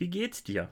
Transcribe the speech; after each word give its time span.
Wie 0.00 0.08
geht's 0.08 0.42
dir? 0.42 0.70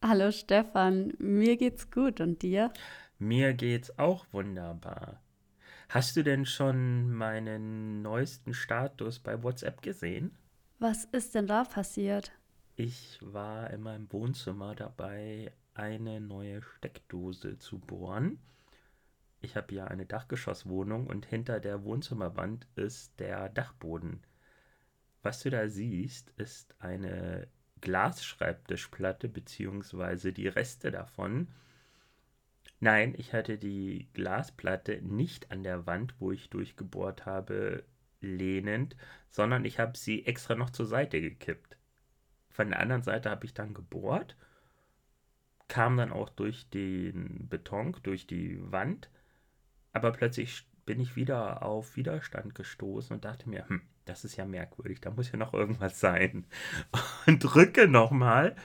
Hallo 0.00 0.30
Stefan, 0.30 1.12
mir 1.18 1.56
geht's 1.56 1.90
gut 1.90 2.20
und 2.20 2.42
dir? 2.42 2.72
Mir 3.18 3.52
geht's 3.52 3.98
auch 3.98 4.24
wunderbar. 4.30 5.20
Hast 5.88 6.16
du 6.16 6.22
denn 6.22 6.46
schon 6.46 7.12
meinen 7.12 8.02
neuesten 8.02 8.54
Status 8.54 9.18
bei 9.18 9.42
WhatsApp 9.42 9.82
gesehen? 9.82 10.30
Was 10.78 11.06
ist 11.06 11.34
denn 11.34 11.48
da 11.48 11.64
passiert? 11.64 12.30
Ich 12.76 13.18
war 13.20 13.68
in 13.70 13.80
meinem 13.80 14.12
Wohnzimmer 14.12 14.76
dabei, 14.76 15.50
eine 15.74 16.20
neue 16.20 16.62
Steckdose 16.62 17.58
zu 17.58 17.80
bohren. 17.80 18.38
Ich 19.40 19.56
habe 19.56 19.74
ja 19.74 19.86
eine 19.86 20.06
Dachgeschosswohnung 20.06 21.08
und 21.08 21.26
hinter 21.26 21.58
der 21.58 21.82
Wohnzimmerwand 21.82 22.68
ist 22.76 23.18
der 23.18 23.48
Dachboden. 23.48 24.22
Was 25.24 25.42
du 25.42 25.50
da 25.50 25.68
siehst, 25.68 26.30
ist 26.36 26.76
eine 26.78 27.48
Glasschreibtischplatte 27.80 29.28
beziehungsweise 29.28 30.32
die 30.32 30.48
Reste 30.48 30.90
davon. 30.90 31.48
Nein, 32.80 33.14
ich 33.16 33.32
hatte 33.32 33.58
die 33.58 34.08
Glasplatte 34.12 35.02
nicht 35.02 35.50
an 35.50 35.62
der 35.62 35.86
Wand, 35.86 36.14
wo 36.18 36.30
ich 36.30 36.50
durchgebohrt 36.50 37.26
habe, 37.26 37.84
lehnend, 38.20 38.96
sondern 39.30 39.64
ich 39.64 39.78
habe 39.78 39.96
sie 39.96 40.26
extra 40.26 40.54
noch 40.54 40.70
zur 40.70 40.86
Seite 40.86 41.20
gekippt. 41.20 41.76
Von 42.50 42.70
der 42.70 42.80
anderen 42.80 43.02
Seite 43.02 43.30
habe 43.30 43.46
ich 43.46 43.54
dann 43.54 43.74
gebohrt, 43.74 44.36
kam 45.68 45.96
dann 45.96 46.12
auch 46.12 46.28
durch 46.28 46.68
den 46.70 47.48
Beton, 47.48 47.94
durch 48.02 48.26
die 48.26 48.58
Wand, 48.72 49.10
aber 49.92 50.12
plötzlich 50.12 50.66
bin 50.88 51.00
ich 51.00 51.16
wieder 51.16 51.62
auf 51.62 51.96
Widerstand 51.96 52.54
gestoßen 52.54 53.14
und 53.14 53.26
dachte 53.26 53.46
mir, 53.46 53.68
hm, 53.68 53.82
das 54.06 54.24
ist 54.24 54.36
ja 54.36 54.46
merkwürdig, 54.46 55.02
da 55.02 55.10
muss 55.10 55.30
ja 55.30 55.36
noch 55.36 55.52
irgendwas 55.52 56.00
sein. 56.00 56.46
Und 57.26 57.40
drücke 57.40 57.86
nochmal. 57.86 58.56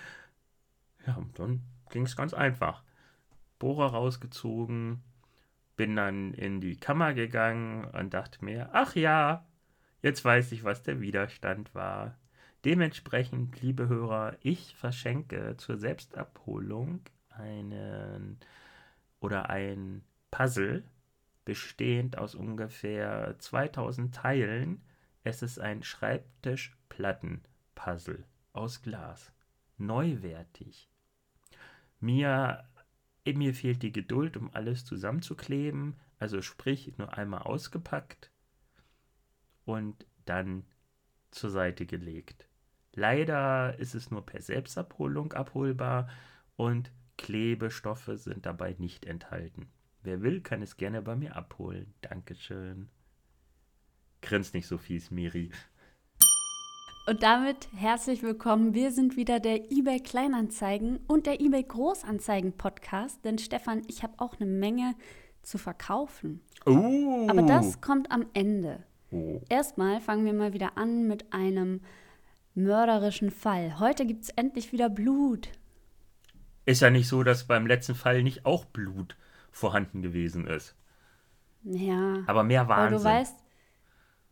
Ja, 1.05 1.15
und 1.15 1.37
dann 1.37 1.63
ging 1.89 2.03
es 2.03 2.15
ganz 2.15 2.33
einfach. 2.33 2.81
Bohrer 3.59 3.87
rausgezogen, 3.87 5.03
bin 5.75 5.97
dann 5.97 6.33
in 6.33 6.61
die 6.61 6.77
Kammer 6.77 7.13
gegangen 7.13 7.83
und 7.83 8.13
dachte 8.13 8.45
mir, 8.45 8.69
ach 8.71 8.95
ja, 8.95 9.45
jetzt 10.01 10.23
weiß 10.23 10.53
ich, 10.53 10.63
was 10.63 10.81
der 10.81 11.01
Widerstand 11.01 11.75
war. 11.75 12.17
Dementsprechend, 12.63 13.61
liebe 13.61 13.89
Hörer, 13.89 14.37
ich 14.39 14.77
verschenke 14.77 15.57
zur 15.57 15.77
Selbstabholung 15.77 17.01
einen 17.31 18.39
oder 19.19 19.49
ein 19.49 20.05
Puzzle 20.31 20.85
bestehend 21.45 22.17
aus 22.17 22.35
ungefähr 22.35 23.37
2000 23.39 24.13
Teilen. 24.15 24.81
Es 25.23 25.41
ist 25.41 25.59
ein 25.59 25.83
Schreibtischplattenpuzzle 25.83 28.25
aus 28.53 28.81
Glas. 28.81 29.33
Neuwertig. 29.77 30.89
Mir, 31.99 32.63
mir 33.25 33.53
fehlt 33.53 33.83
die 33.83 33.91
Geduld, 33.91 34.37
um 34.37 34.49
alles 34.53 34.85
zusammenzukleben. 34.85 35.99
Also 36.19 36.41
sprich, 36.41 36.97
nur 36.97 37.17
einmal 37.17 37.41
ausgepackt 37.41 38.31
und 39.65 40.05
dann 40.25 40.65
zur 41.31 41.49
Seite 41.49 41.85
gelegt. 41.85 42.47
Leider 42.93 43.77
ist 43.79 43.95
es 43.95 44.11
nur 44.11 44.25
per 44.25 44.41
Selbstabholung 44.41 45.33
abholbar 45.33 46.09
und 46.55 46.91
Klebestoffe 47.17 48.17
sind 48.17 48.45
dabei 48.45 48.75
nicht 48.77 49.05
enthalten. 49.05 49.72
Wer 50.05 50.21
will, 50.21 50.41
kann 50.41 50.61
es 50.61 50.75
gerne 50.75 51.01
bei 51.01 51.15
mir 51.15 51.37
abholen. 51.37 51.93
Dankeschön. 52.01 52.89
Grinst 54.21 54.53
nicht 54.53 54.67
so 54.67 54.77
fies, 54.77 55.11
Miri. 55.11 55.49
Und 57.07 57.23
damit 57.23 57.69
herzlich 57.73 58.21
willkommen. 58.21 58.73
Wir 58.73 58.91
sind 58.91 59.15
wieder 59.15 59.39
der 59.39 59.71
eBay 59.71 60.01
Kleinanzeigen 60.01 60.99
und 61.07 61.25
der 61.25 61.39
eBay 61.39 61.63
Großanzeigen 61.63 62.57
Podcast. 62.57 63.23
Denn 63.23 63.37
Stefan, 63.37 63.81
ich 63.87 64.03
habe 64.03 64.15
auch 64.17 64.41
eine 64.41 64.49
Menge 64.49 64.93
zu 65.41 65.57
verkaufen. 65.57 66.41
Uh. 66.65 67.29
Aber 67.29 67.43
das 67.43 67.79
kommt 67.79 68.11
am 68.11 68.25
Ende. 68.33 68.83
Oh. 69.09 69.39
Erstmal 69.47 70.01
fangen 70.01 70.25
wir 70.25 70.33
mal 70.33 70.51
wieder 70.51 70.77
an 70.77 71.07
mit 71.07 71.31
einem 71.31 71.79
mörderischen 72.55 73.31
Fall. 73.31 73.79
Heute 73.79 74.05
gibt 74.05 74.23
es 74.23 74.29
endlich 74.31 74.73
wieder 74.73 74.89
Blut. 74.89 75.47
Ist 76.65 76.81
ja 76.81 76.89
nicht 76.89 77.07
so, 77.07 77.23
dass 77.23 77.45
beim 77.45 77.67
letzten 77.67 77.95
Fall 77.95 78.21
nicht 78.21 78.45
auch 78.45 78.65
Blut 78.65 79.15
vorhanden 79.53 80.01
gewesen 80.01 80.45
ist. 80.47 80.75
Ja. 81.63 82.23
Aber 82.27 82.43
mehr 82.43 82.61
Aber 82.61 82.75
Wahnsinn. 82.75 82.97
du 82.97 83.03
weißt, 83.05 83.35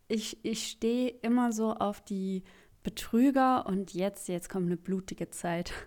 ich, 0.09 0.43
ich 0.43 0.67
stehe 0.67 1.09
immer 1.21 1.53
so 1.53 1.73
auf 1.73 2.01
die 2.01 2.43
Betrüger 2.83 3.65
und 3.67 3.93
jetzt, 3.93 4.27
jetzt 4.27 4.49
kommt 4.49 4.65
eine 4.65 4.77
blutige 4.77 5.29
Zeit. 5.29 5.71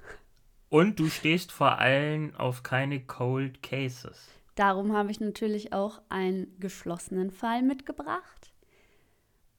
Und 0.70 0.98
du 0.98 1.08
stehst 1.08 1.52
vor 1.52 1.78
allem 1.78 2.34
auf 2.34 2.64
keine 2.64 3.00
Cold 3.00 3.62
Cases. 3.62 4.28
Darum 4.56 4.92
habe 4.92 5.12
ich 5.12 5.20
natürlich 5.20 5.72
auch 5.72 6.02
einen 6.08 6.58
geschlossenen 6.58 7.30
Fall 7.30 7.62
mitgebracht. 7.62 8.52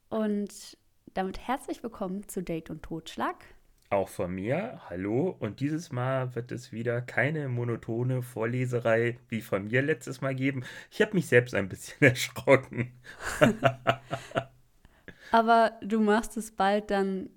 Und 0.09 0.77
damit 1.13 1.39
herzlich 1.39 1.83
willkommen 1.83 2.27
zu 2.27 2.43
Date 2.43 2.69
und 2.69 2.83
Totschlag. 2.83 3.45
Auch 3.89 4.09
von 4.09 4.33
mir, 4.33 4.81
hallo. 4.89 5.35
Und 5.39 5.59
dieses 5.59 5.91
Mal 5.91 6.33
wird 6.33 6.51
es 6.51 6.71
wieder 6.71 7.01
keine 7.01 7.47
monotone 7.47 8.23
Vorleserei 8.23 9.19
wie 9.29 9.41
von 9.41 9.65
mir 9.65 9.83
letztes 9.83 10.21
Mal 10.21 10.33
geben. 10.33 10.63
Ich 10.89 11.01
habe 11.01 11.13
mich 11.13 11.27
selbst 11.27 11.53
ein 11.53 11.69
bisschen 11.69 12.01
erschrocken. 12.01 12.93
Aber 15.31 15.73
du 15.81 15.99
machst 15.99 16.35
es 16.37 16.51
bald 16.51 16.89
dann 16.89 17.29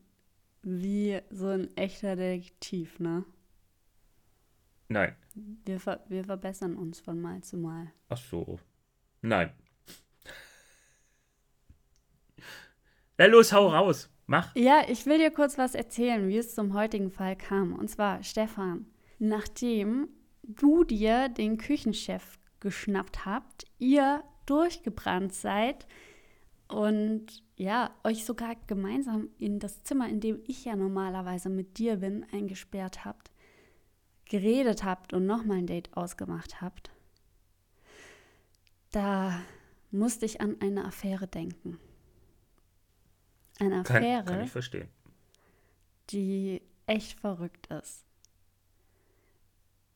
wie 0.62 1.20
so 1.30 1.48
ein 1.48 1.76
echter 1.76 2.16
Detektiv, 2.16 2.98
ne? 2.98 3.24
Nein. 4.88 5.14
Wir, 5.34 5.78
ver 5.78 6.02
wir 6.08 6.24
verbessern 6.24 6.76
uns 6.76 6.98
von 7.00 7.20
Mal 7.20 7.42
zu 7.42 7.58
Mal. 7.58 7.92
Ach 8.08 8.16
so. 8.16 8.58
Nein. 9.20 9.52
Na 13.18 13.26
los, 13.26 13.52
hau 13.52 13.68
raus. 13.68 14.08
Mach. 14.30 14.54
Ja, 14.54 14.82
ich 14.86 15.06
will 15.06 15.16
dir 15.16 15.30
kurz 15.30 15.56
was 15.56 15.74
erzählen, 15.74 16.28
wie 16.28 16.36
es 16.36 16.54
zum 16.54 16.74
heutigen 16.74 17.10
Fall 17.10 17.34
kam. 17.34 17.72
Und 17.72 17.88
zwar, 17.88 18.22
Stefan, 18.22 18.84
nachdem 19.18 20.08
du 20.42 20.84
dir 20.84 21.30
den 21.30 21.56
Küchenchef 21.56 22.38
geschnappt 22.60 23.24
habt, 23.24 23.64
ihr 23.78 24.22
durchgebrannt 24.44 25.32
seid 25.32 25.86
und 26.68 27.42
ja, 27.56 27.90
euch 28.04 28.26
sogar 28.26 28.54
gemeinsam 28.66 29.30
in 29.38 29.60
das 29.60 29.82
Zimmer, 29.82 30.10
in 30.10 30.20
dem 30.20 30.42
ich 30.46 30.66
ja 30.66 30.76
normalerweise 30.76 31.48
mit 31.48 31.78
dir 31.78 31.96
bin, 31.96 32.26
eingesperrt 32.30 33.06
habt, 33.06 33.30
geredet 34.26 34.84
habt 34.84 35.14
und 35.14 35.24
nochmal 35.24 35.56
ein 35.56 35.66
Date 35.66 35.96
ausgemacht 35.96 36.60
habt, 36.60 36.90
da 38.92 39.40
musste 39.90 40.26
ich 40.26 40.42
an 40.42 40.58
eine 40.60 40.84
Affäre 40.84 41.26
denken. 41.26 41.78
Eine 43.60 43.82
Kann, 43.82 43.96
Affäre, 43.96 44.24
kann 44.24 44.40
ich 44.42 44.50
verstehen. 44.50 44.88
die 46.10 46.62
echt 46.86 47.18
verrückt 47.20 47.66
ist. 47.68 48.04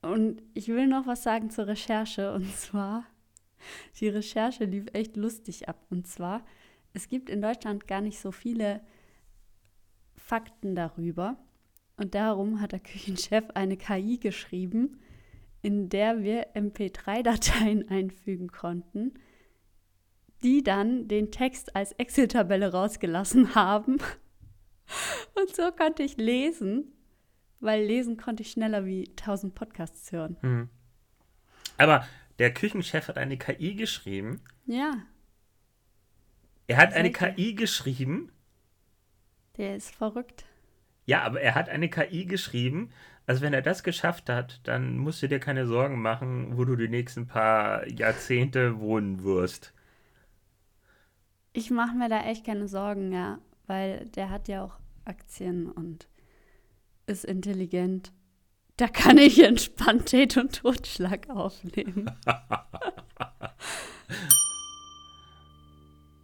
Und 0.02 0.42
ich 0.54 0.68
will 0.68 0.88
noch 0.88 1.06
was 1.06 1.22
sagen 1.22 1.50
zur 1.50 1.68
Recherche. 1.68 2.32
Und 2.34 2.52
zwar, 2.56 3.04
die 4.00 4.08
Recherche 4.08 4.64
lief 4.64 4.86
echt 4.92 5.16
lustig 5.16 5.68
ab. 5.68 5.86
Und 5.90 6.06
zwar, 6.06 6.44
es 6.92 7.08
gibt 7.08 7.30
in 7.30 7.40
Deutschland 7.40 7.86
gar 7.86 8.00
nicht 8.00 8.18
so 8.20 8.32
viele 8.32 8.80
Fakten 10.16 10.74
darüber. 10.74 11.36
Und 11.96 12.14
darum 12.14 12.60
hat 12.60 12.72
der 12.72 12.80
Küchenchef 12.80 13.44
eine 13.54 13.76
KI 13.76 14.18
geschrieben, 14.18 15.00
in 15.62 15.88
der 15.88 16.22
wir 16.22 16.54
MP3-Dateien 16.54 17.88
einfügen 17.88 18.48
konnten, 18.48 19.14
die 20.42 20.62
dann 20.62 21.08
den 21.08 21.30
Text 21.30 21.74
als 21.76 21.92
Excel-Tabelle 21.92 22.72
rausgelassen 22.72 23.54
haben. 23.54 23.98
Und 25.34 25.54
so 25.54 25.70
konnte 25.72 26.02
ich 26.02 26.16
lesen, 26.16 26.92
weil 27.60 27.84
lesen 27.84 28.16
konnte 28.16 28.42
ich 28.42 28.50
schneller 28.50 28.84
wie 28.84 29.08
1000 29.10 29.54
Podcasts 29.54 30.10
hören. 30.12 30.36
Hm. 30.40 30.68
Aber 31.78 32.06
der 32.38 32.52
Küchenchef 32.52 33.08
hat 33.08 33.18
eine 33.18 33.38
KI 33.38 33.74
geschrieben. 33.74 34.40
Ja, 34.66 34.92
Er 36.66 36.76
hat 36.76 36.92
eine. 36.92 37.10
KI 37.12 37.54
geschrieben. 37.54 38.30
der 39.56 39.76
ist 39.76 39.94
verrückt. 39.94 40.44
Ja, 41.04 41.22
aber 41.22 41.40
er 41.40 41.54
hat 41.54 41.68
eine 41.68 41.88
KI 41.88 42.26
geschrieben. 42.26 42.90
Also 43.26 43.42
wenn 43.42 43.52
er 43.54 43.62
das 43.62 43.82
geschafft 43.82 44.28
hat, 44.28 44.60
dann 44.64 44.98
musst 44.98 45.22
du 45.22 45.28
dir 45.28 45.38
keine 45.40 45.66
Sorgen 45.66 46.00
machen, 46.00 46.56
wo 46.56 46.64
du 46.64 46.76
die 46.76 46.88
nächsten 46.88 47.26
paar 47.26 47.86
Jahrzehnte 47.88 48.78
wohnen 48.80 49.22
wirst. 49.22 49.72
Ich 51.54 51.70
mache 51.70 51.94
mir 51.94 52.08
da 52.08 52.22
echt 52.22 52.46
keine 52.46 52.66
Sorgen, 52.66 53.12
ja, 53.12 53.38
weil 53.66 54.06
der 54.06 54.30
hat 54.30 54.48
ja 54.48 54.64
auch 54.64 54.78
Aktien 55.04 55.70
und 55.70 56.08
ist 57.06 57.26
intelligent. 57.26 58.10
Da 58.78 58.88
kann 58.88 59.18
ich 59.18 59.42
entspannt 59.42 60.06
Tät 60.06 60.38
und 60.38 60.56
Totschlag 60.56 61.28
aufnehmen. 61.28 62.10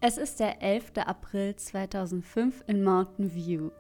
es 0.01 0.17
ist 0.17 0.41
der 0.41 0.63
11. 0.63 0.93
April 0.97 1.57
2005 1.57 2.65
in 2.67 2.83
Mountain 2.83 3.35
View. 3.35 3.71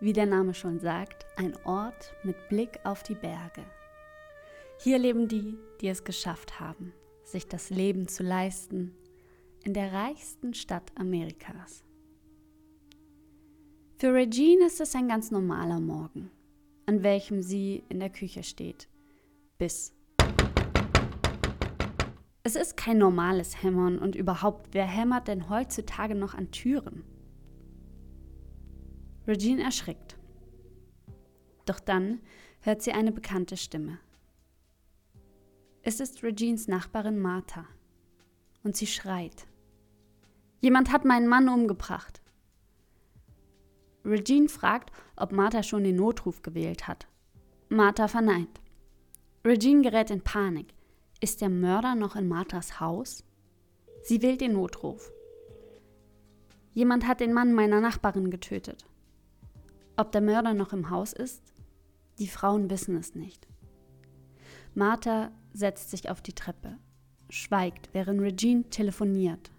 Wie 0.00 0.12
der 0.12 0.26
Name 0.26 0.52
schon 0.52 0.80
sagt, 0.80 1.26
ein 1.36 1.54
Ort 1.64 2.12
mit 2.24 2.48
Blick 2.48 2.80
auf 2.82 3.04
die 3.04 3.14
Berge. 3.14 3.64
Hier 4.80 4.98
leben 4.98 5.28
die, 5.28 5.56
die 5.80 5.86
es 5.86 6.02
geschafft 6.02 6.58
haben, 6.58 6.92
sich 7.22 7.46
das 7.46 7.70
Leben 7.70 8.08
zu 8.08 8.24
leisten 8.24 8.96
in 9.64 9.74
der 9.74 9.92
reichsten 9.92 10.54
Stadt 10.54 10.92
Amerikas. 10.96 11.84
Für 13.98 14.12
Regine 14.12 14.66
ist 14.66 14.80
es 14.80 14.94
ein 14.96 15.08
ganz 15.08 15.30
normaler 15.30 15.78
Morgen, 15.78 16.30
an 16.86 17.02
welchem 17.02 17.42
sie 17.42 17.84
in 17.88 18.00
der 18.00 18.10
Küche 18.10 18.42
steht. 18.42 18.88
Bis. 19.58 19.94
Es 22.42 22.56
ist 22.56 22.76
kein 22.76 22.98
normales 22.98 23.62
Hämmern 23.62 23.98
und 23.98 24.16
überhaupt, 24.16 24.70
wer 24.72 24.86
hämmert 24.86 25.28
denn 25.28 25.48
heutzutage 25.48 26.16
noch 26.16 26.34
an 26.34 26.50
Türen? 26.50 27.04
Regine 29.28 29.62
erschrickt. 29.62 30.18
Doch 31.64 31.78
dann 31.78 32.20
hört 32.60 32.82
sie 32.82 32.92
eine 32.92 33.12
bekannte 33.12 33.56
Stimme. 33.56 34.00
Es 35.82 36.00
ist 36.00 36.24
Regines 36.24 36.66
Nachbarin 36.66 37.20
Martha. 37.20 37.66
Und 38.64 38.76
sie 38.76 38.86
schreit. 38.86 39.46
Jemand 40.62 40.92
hat 40.92 41.04
meinen 41.04 41.26
Mann 41.26 41.48
umgebracht. 41.48 42.22
Regine 44.04 44.48
fragt, 44.48 44.92
ob 45.16 45.32
Martha 45.32 45.64
schon 45.64 45.82
den 45.82 45.96
Notruf 45.96 46.42
gewählt 46.42 46.86
hat. 46.86 47.08
Martha 47.68 48.06
verneint. 48.06 48.60
Regine 49.44 49.82
gerät 49.82 50.10
in 50.10 50.22
Panik. 50.22 50.72
Ist 51.20 51.40
der 51.40 51.48
Mörder 51.48 51.96
noch 51.96 52.14
in 52.14 52.28
Marthas 52.28 52.78
Haus? 52.78 53.24
Sie 54.02 54.22
wählt 54.22 54.40
den 54.40 54.52
Notruf. 54.52 55.12
Jemand 56.74 57.08
hat 57.08 57.18
den 57.18 57.32
Mann 57.32 57.52
meiner 57.52 57.80
Nachbarin 57.80 58.30
getötet. 58.30 58.86
Ob 59.96 60.12
der 60.12 60.20
Mörder 60.20 60.54
noch 60.54 60.72
im 60.72 60.90
Haus 60.90 61.12
ist? 61.12 61.42
Die 62.20 62.28
Frauen 62.28 62.70
wissen 62.70 62.96
es 62.96 63.16
nicht. 63.16 63.48
Martha 64.74 65.32
setzt 65.52 65.90
sich 65.90 66.08
auf 66.08 66.22
die 66.22 66.34
Treppe, 66.34 66.78
schweigt, 67.30 67.90
während 67.92 68.20
Regine 68.20 68.62
telefoniert 68.70 69.51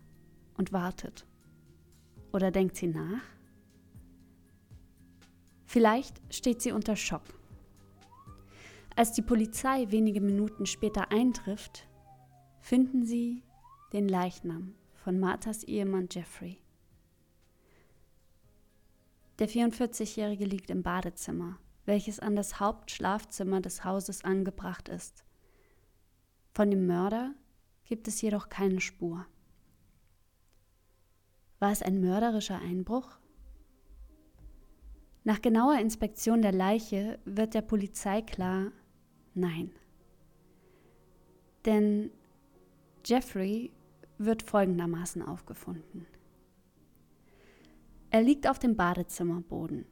und 0.57 0.71
wartet. 0.71 1.25
Oder 2.31 2.51
denkt 2.51 2.75
sie 2.75 2.87
nach? 2.87 3.21
Vielleicht 5.65 6.21
steht 6.33 6.61
sie 6.61 6.71
unter 6.71 6.95
Schock. 6.95 7.23
Als 8.95 9.11
die 9.13 9.21
Polizei 9.23 9.89
wenige 9.89 10.21
Minuten 10.21 10.65
später 10.65 11.11
eintrifft, 11.11 11.87
finden 12.59 13.05
sie 13.05 13.43
den 13.91 14.07
Leichnam 14.07 14.75
von 14.93 15.19
Marthas 15.19 15.63
Ehemann 15.63 16.07
Jeffrey. 16.11 16.59
Der 19.39 19.49
44-Jährige 19.49 20.45
liegt 20.45 20.69
im 20.69 20.83
Badezimmer, 20.83 21.57
welches 21.85 22.19
an 22.19 22.35
das 22.35 22.59
Hauptschlafzimmer 22.59 23.61
des 23.61 23.83
Hauses 23.83 24.23
angebracht 24.23 24.89
ist. 24.89 25.25
Von 26.53 26.69
dem 26.69 26.85
Mörder 26.85 27.33
gibt 27.85 28.07
es 28.07 28.21
jedoch 28.21 28.49
keine 28.49 28.79
Spur. 28.79 29.25
War 31.63 31.71
es 31.71 31.81
ein 31.81 32.01
mörderischer 32.01 32.59
Einbruch? 32.59 33.09
Nach 35.23 35.41
genauer 35.41 35.79
Inspektion 35.79 36.41
der 36.41 36.51
Leiche 36.51 37.19
wird 37.23 37.53
der 37.53 37.61
Polizei 37.61 38.21
klar, 38.21 38.73
nein. 39.33 39.71
Denn 41.63 42.11
Jeffrey 43.05 43.71
wird 44.17 44.43
folgendermaßen 44.43 45.21
aufgefunden. 45.21 46.05
Er 48.09 48.23
liegt 48.23 48.45
auf 48.49 48.59
dem 48.59 48.75
Badezimmerboden. 48.75 49.85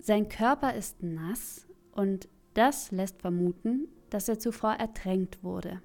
Sein 0.00 0.28
Körper 0.28 0.74
ist 0.74 1.04
nass 1.04 1.68
und 1.92 2.28
das 2.54 2.90
lässt 2.90 3.20
vermuten, 3.20 3.86
dass 4.10 4.28
er 4.28 4.40
zuvor 4.40 4.72
ertränkt 4.72 5.44
wurde. 5.44 5.82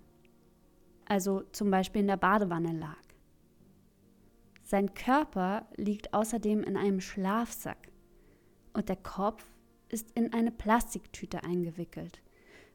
Also 1.05 1.43
zum 1.51 1.69
Beispiel 1.69 2.01
in 2.01 2.07
der 2.07 2.17
Badewanne 2.17 2.71
lag. 2.71 3.06
Sein 4.67 4.93
Körper 4.93 5.65
liegt 5.77 6.13
außerdem 6.13 6.61
in 6.61 6.75
einem 6.75 6.99
Schlafsack 6.99 7.87
und 8.73 8.89
der 8.89 8.97
Kopf 8.97 9.45
ist 9.87 10.11
in 10.11 10.33
eine 10.33 10.51
Plastiktüte 10.51 11.45
eingewickelt, 11.45 12.21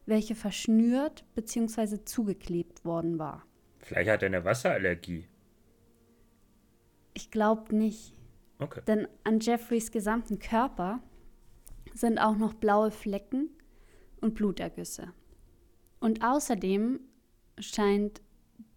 welche 0.07 0.33
verschnürt 0.33 1.23
bzw. 1.35 2.03
zugeklebt 2.03 2.83
worden 2.83 3.19
war. 3.19 3.45
Vielleicht 3.77 4.09
hat 4.09 4.23
er 4.23 4.25
eine 4.25 4.43
Wasserallergie. 4.43 5.27
Ich 7.13 7.29
glaube 7.29 7.75
nicht. 7.75 8.15
Okay. 8.57 8.81
Denn 8.87 9.07
an 9.23 9.39
Jeffreys 9.39 9.91
gesamten 9.91 10.39
Körper 10.39 10.99
sind 11.93 12.17
auch 12.17 12.37
noch 12.37 12.55
blaue 12.55 12.89
Flecken 12.89 13.51
und 14.19 14.33
Blutergüsse. 14.33 15.13
Und 15.99 16.23
außerdem 16.23 17.01
scheint 17.59 18.23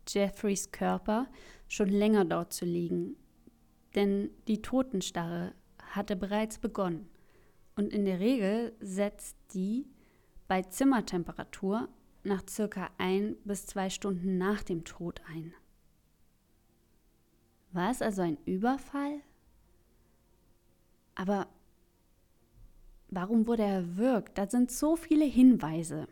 Jeffreys 0.07 0.71
Körper 0.71 1.29
schon 1.69 1.89
länger 1.89 2.25
dort 2.25 2.53
zu 2.53 2.65
liegen, 2.65 3.17
denn 3.95 4.31
die 4.49 4.63
Totenstarre 4.63 5.55
hatte 5.79 6.17
bereits 6.17 6.59
begonnen 6.59 7.09
und 7.77 7.93
in 7.93 8.05
der 8.05 8.21
Regel 8.21 8.75
setzt 8.81 9.37
die 9.53 9.87
bei 10.49 10.63
Zimmertemperatur 10.63 11.89
nach 12.25 12.43
circa 12.49 12.91
ein 12.99 13.37
bis 13.45 13.67
zwei 13.67 13.91
Stunden 13.91 14.39
nach 14.39 14.63
dem 14.63 14.85
Tod 14.85 15.21
ein. 15.29 15.55
War 17.73 17.91
es 17.91 18.03
also 18.03 18.23
ein 18.23 18.39
Überfall? 18.45 19.21
Aber 21.15 21.49
warum 23.09 23.47
wurde 23.47 23.63
er 23.63 23.75
erwürgt? 23.75 24.39
Da 24.39 24.49
sind 24.49 24.71
so 24.71 24.97
viele 24.97 25.25
Hinweise. 25.25 26.09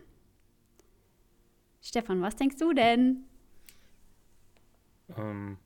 Stefan, 1.80 2.22
was 2.22 2.36
denkst 2.36 2.56
du 2.58 2.72
denn? 2.72 3.24
Ähm, 5.16 5.58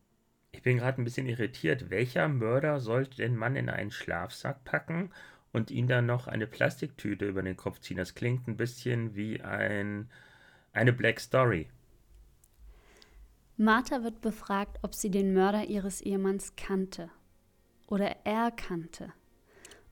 ich 0.53 0.63
bin 0.63 0.79
gerade 0.79 1.01
ein 1.01 1.05
bisschen 1.05 1.27
irritiert. 1.27 1.91
Welcher 1.91 2.29
Mörder 2.29 2.81
sollte 2.81 3.19
den 3.19 3.37
Mann 3.37 3.57
in 3.57 3.69
einen 3.69 3.91
Schlafsack 3.91 4.65
packen 4.65 5.11
und 5.53 5.71
ihn 5.71 5.87
dann 5.87 6.07
noch 6.07 6.27
eine 6.27 6.47
Plastiktüte 6.47 7.27
über 7.27 7.43
den 7.43 7.57
Kopf 7.57 7.81
ziehen. 7.81 7.97
Das 7.97 8.15
klingt 8.15 8.49
ein 8.49 8.57
bisschen 8.57 9.15
wie 9.15 9.41
ein, 9.41 10.11
eine 10.73 10.93
Black 10.93 11.21
Story. 11.21 11.69
Martha 13.57 14.05
wird 14.05 14.21
befragt, 14.21 14.79
ob 14.83 14.95
sie 14.95 15.11
den 15.11 15.35
Mörder 15.35 15.65
ihres 15.65 16.01
Ehemanns 16.01 16.55
kannte 16.55 17.11
oder 17.89 18.25
er 18.25 18.53
kannte. 18.53 19.13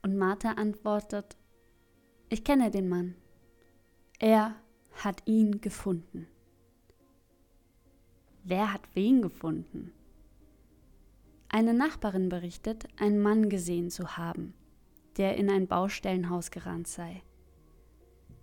Und 0.03 0.17
Martha 0.17 0.53
antwortet, 0.53 1.37
ich 2.29 2.45
kenne 2.45 2.71
den 2.71 2.89
Mann. 2.89 3.17
Er 4.19 4.55
hat 4.95 5.23
ihn 5.27 5.61
gefunden. 5.61 6.29
Wer 8.49 8.73
hat 8.73 8.83
wen 8.95 9.23
gefunden? 9.23 9.93
Eine 11.49 11.75
Nachbarin 11.75 12.29
berichtet, 12.29 12.87
einen 12.97 13.21
Mann 13.21 13.49
gesehen 13.49 13.91
zu 13.91 14.17
haben 14.17 14.55
der 15.17 15.37
in 15.37 15.51
ein 15.51 15.67
Baustellenhaus 15.67 16.51
gerannt 16.51 16.89
sei. 16.89 17.23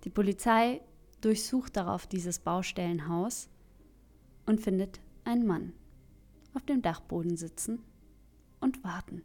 Die 0.03 0.09
Polizei 0.09 0.81
durchsucht 1.21 1.77
darauf 1.77 2.07
dieses 2.07 2.39
Baustellenhaus 2.39 3.49
und 4.45 4.59
findet 4.59 4.99
einen 5.23 5.45
Mann 5.45 5.73
auf 6.53 6.63
dem 6.63 6.81
Dachboden 6.81 7.37
sitzen 7.37 7.81
und 8.59 8.83
warten. 8.83 9.23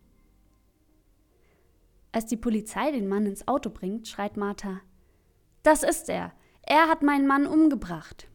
Als 2.13 2.27
die 2.27 2.37
Polizei 2.37 2.91
den 2.91 3.09
Mann 3.09 3.27
ins 3.27 3.47
Auto 3.49 3.71
bringt, 3.71 4.09
schreit 4.09 4.37
Martha, 4.37 4.81
das 5.63 5.83
ist 5.83 6.09
er, 6.09 6.33
er 6.63 6.89
hat 6.89 7.03
meinen 7.03 7.27
Mann 7.27 7.47
umgebracht. 7.47 8.29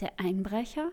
Der 0.00 0.18
Einbrecher? 0.20 0.90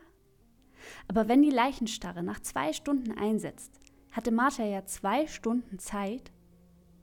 Aber 1.08 1.28
wenn 1.28 1.42
die 1.42 1.50
Leichenstarre 1.50 2.24
nach 2.24 2.40
zwei 2.42 2.74
Stunden 2.74 3.12
einsetzt, 3.12 3.80
hatte 4.12 4.32
Martha 4.32 4.64
ja 4.64 4.86
zwei 4.86 5.28
Stunden 5.28 5.80
Zeit, 5.80 6.32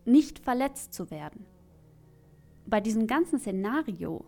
nicht 0.05 0.39
verletzt 0.39 0.95
zu 0.95 1.11
werden. 1.11 1.47
Bei 2.67 2.81
diesem 2.81 3.07
ganzen 3.07 3.39
Szenario, 3.39 4.25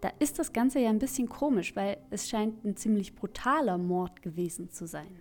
da 0.00 0.10
ist 0.18 0.38
das 0.38 0.52
Ganze 0.52 0.80
ja 0.80 0.90
ein 0.90 0.98
bisschen 0.98 1.28
komisch, 1.28 1.76
weil 1.76 1.98
es 2.10 2.28
scheint 2.28 2.64
ein 2.64 2.76
ziemlich 2.76 3.14
brutaler 3.14 3.78
Mord 3.78 4.22
gewesen 4.22 4.70
zu 4.70 4.86
sein. 4.86 5.20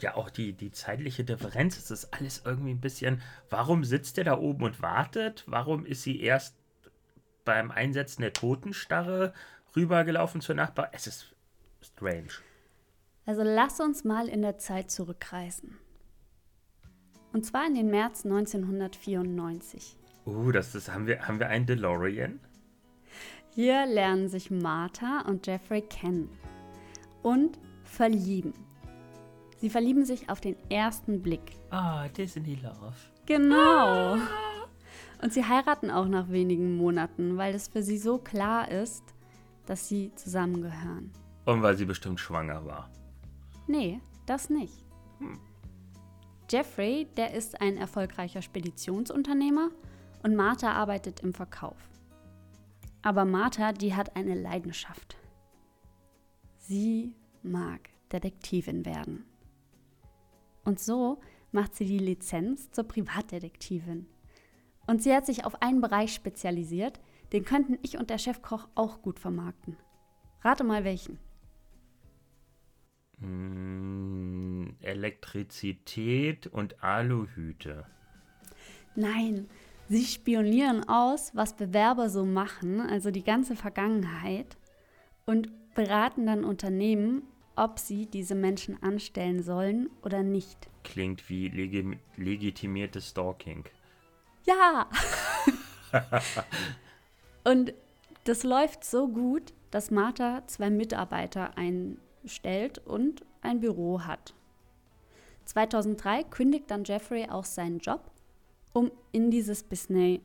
ja, 0.00 0.14
auch 0.14 0.30
die, 0.30 0.52
die 0.52 0.70
zeitliche 0.70 1.24
Differenz, 1.24 1.78
es 1.78 1.90
ist 1.90 2.12
alles 2.12 2.42
irgendwie 2.44 2.72
ein 2.72 2.80
bisschen, 2.80 3.22
warum 3.48 3.84
sitzt 3.84 4.18
er 4.18 4.24
da 4.24 4.38
oben 4.38 4.64
und 4.64 4.82
wartet? 4.82 5.44
Warum 5.46 5.86
ist 5.86 6.02
sie 6.02 6.20
erst 6.20 6.55
beim 7.46 7.70
Einsetzen 7.70 8.20
der 8.20 8.34
Totenstarre 8.34 9.32
rübergelaufen 9.74 10.42
zur 10.42 10.54
Nachbar? 10.54 10.90
Es 10.92 11.06
ist 11.06 11.34
strange. 11.80 12.28
Also 13.24 13.42
lass 13.42 13.80
uns 13.80 14.04
mal 14.04 14.28
in 14.28 14.42
der 14.42 14.58
Zeit 14.58 14.90
zurückreisen. 14.90 15.78
Und 17.32 17.44
zwar 17.44 17.66
in 17.66 17.74
den 17.74 17.90
März 17.90 18.24
1994. 18.24 19.96
Uh, 20.26 20.52
das 20.52 20.74
ist, 20.74 20.92
haben 20.92 21.06
wir, 21.06 21.26
haben 21.26 21.40
wir 21.40 21.48
einen 21.48 21.66
DeLorean? 21.66 22.40
Hier 23.54 23.86
lernen 23.86 24.28
sich 24.28 24.50
Martha 24.50 25.22
und 25.26 25.46
Jeffrey 25.46 25.82
kennen 25.82 26.28
und 27.22 27.58
verlieben. 27.84 28.52
Sie 29.58 29.70
verlieben 29.70 30.04
sich 30.04 30.28
auf 30.28 30.40
den 30.40 30.56
ersten 30.70 31.22
Blick. 31.22 31.58
Ah, 31.70 32.08
Disney 32.08 32.56
Love. 32.56 32.94
Genau. 33.24 34.18
Und 35.22 35.32
sie 35.32 35.44
heiraten 35.44 35.90
auch 35.90 36.06
nach 36.06 36.30
wenigen 36.30 36.76
Monaten, 36.76 37.36
weil 37.36 37.54
es 37.54 37.68
für 37.68 37.82
sie 37.82 37.98
so 37.98 38.18
klar 38.18 38.70
ist, 38.70 39.02
dass 39.66 39.88
sie 39.88 40.12
zusammengehören. 40.14 41.10
Und 41.44 41.62
weil 41.62 41.76
sie 41.76 41.84
bestimmt 41.84 42.20
schwanger 42.20 42.64
war. 42.64 42.90
Nee, 43.66 44.00
das 44.26 44.50
nicht. 44.50 44.84
Hm. 45.18 45.38
Jeffrey, 46.48 47.06
der 47.16 47.34
ist 47.34 47.60
ein 47.60 47.76
erfolgreicher 47.76 48.42
Speditionsunternehmer 48.42 49.70
und 50.22 50.36
Martha 50.36 50.72
arbeitet 50.72 51.20
im 51.20 51.34
Verkauf. 51.34 51.76
Aber 53.02 53.24
Martha, 53.24 53.72
die 53.72 53.94
hat 53.94 54.16
eine 54.16 54.34
Leidenschaft. 54.34 55.16
Sie 56.58 57.14
mag 57.42 57.90
Detektivin 58.12 58.84
werden. 58.84 59.24
Und 60.64 60.80
so 60.80 61.20
macht 61.52 61.74
sie 61.74 61.84
die 61.84 61.98
Lizenz 61.98 62.70
zur 62.72 62.84
Privatdetektivin. 62.84 64.06
Und 64.86 65.02
sie 65.02 65.14
hat 65.14 65.26
sich 65.26 65.44
auf 65.44 65.62
einen 65.62 65.80
Bereich 65.80 66.14
spezialisiert, 66.14 67.00
den 67.32 67.44
könnten 67.44 67.78
ich 67.82 67.98
und 67.98 68.10
der 68.10 68.18
Chefkoch 68.18 68.68
auch 68.74 69.02
gut 69.02 69.18
vermarkten. 69.18 69.76
Rate 70.42 70.64
mal 70.64 70.84
welchen. 70.84 71.18
Mm, 73.18 74.68
Elektrizität 74.80 76.46
und 76.46 76.82
Aluhüte. 76.84 77.86
Nein, 78.94 79.48
sie 79.88 80.04
spionieren 80.04 80.88
aus, 80.88 81.34
was 81.34 81.56
Bewerber 81.56 82.08
so 82.08 82.24
machen, 82.24 82.80
also 82.80 83.10
die 83.10 83.24
ganze 83.24 83.56
Vergangenheit, 83.56 84.56
und 85.24 85.50
beraten 85.74 86.26
dann 86.26 86.44
Unternehmen, 86.44 87.22
ob 87.56 87.78
sie 87.78 88.06
diese 88.06 88.34
Menschen 88.34 88.82
anstellen 88.82 89.42
sollen 89.42 89.88
oder 90.02 90.22
nicht. 90.22 90.68
Klingt 90.84 91.28
wie 91.28 91.48
legi 91.48 91.98
legitimiertes 92.16 93.10
Stalking. 93.10 93.64
Ja! 94.46 94.88
und 97.44 97.74
das 98.24 98.42
läuft 98.42 98.84
so 98.84 99.08
gut, 99.08 99.52
dass 99.70 99.90
Martha 99.90 100.42
zwei 100.46 100.70
Mitarbeiter 100.70 101.56
einstellt 101.56 102.78
und 102.78 103.24
ein 103.42 103.60
Büro 103.60 104.02
hat. 104.02 104.34
2003 105.44 106.24
kündigt 106.24 106.70
dann 106.70 106.84
Jeffrey 106.84 107.28
auch 107.28 107.44
seinen 107.44 107.78
Job, 107.78 108.10
um 108.72 108.90
in 109.12 109.30
dieses 109.30 109.62
Business, 109.62 110.20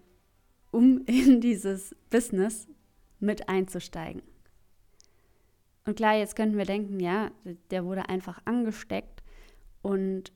um 0.72 1.04
in 1.06 1.42
dieses 1.42 1.96
Business 2.10 2.68
mit 3.20 3.48
einzusteigen. 3.48 4.24
Und 5.86 5.96
klar, 5.96 6.16
jetzt 6.16 6.36
könnten 6.36 6.58
wir 6.58 6.66
denken, 6.66 7.00
ja, 7.00 7.32
der 7.72 7.86
wurde 7.86 8.10
einfach 8.10 8.42
angesteckt 8.46 9.24
und 9.82 10.32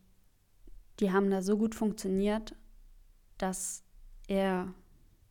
die 1.00 1.12
haben 1.12 1.30
da 1.30 1.42
so 1.42 1.58
gut 1.58 1.76
funktioniert, 1.76 2.56
dass 3.38 3.84
er 4.28 4.74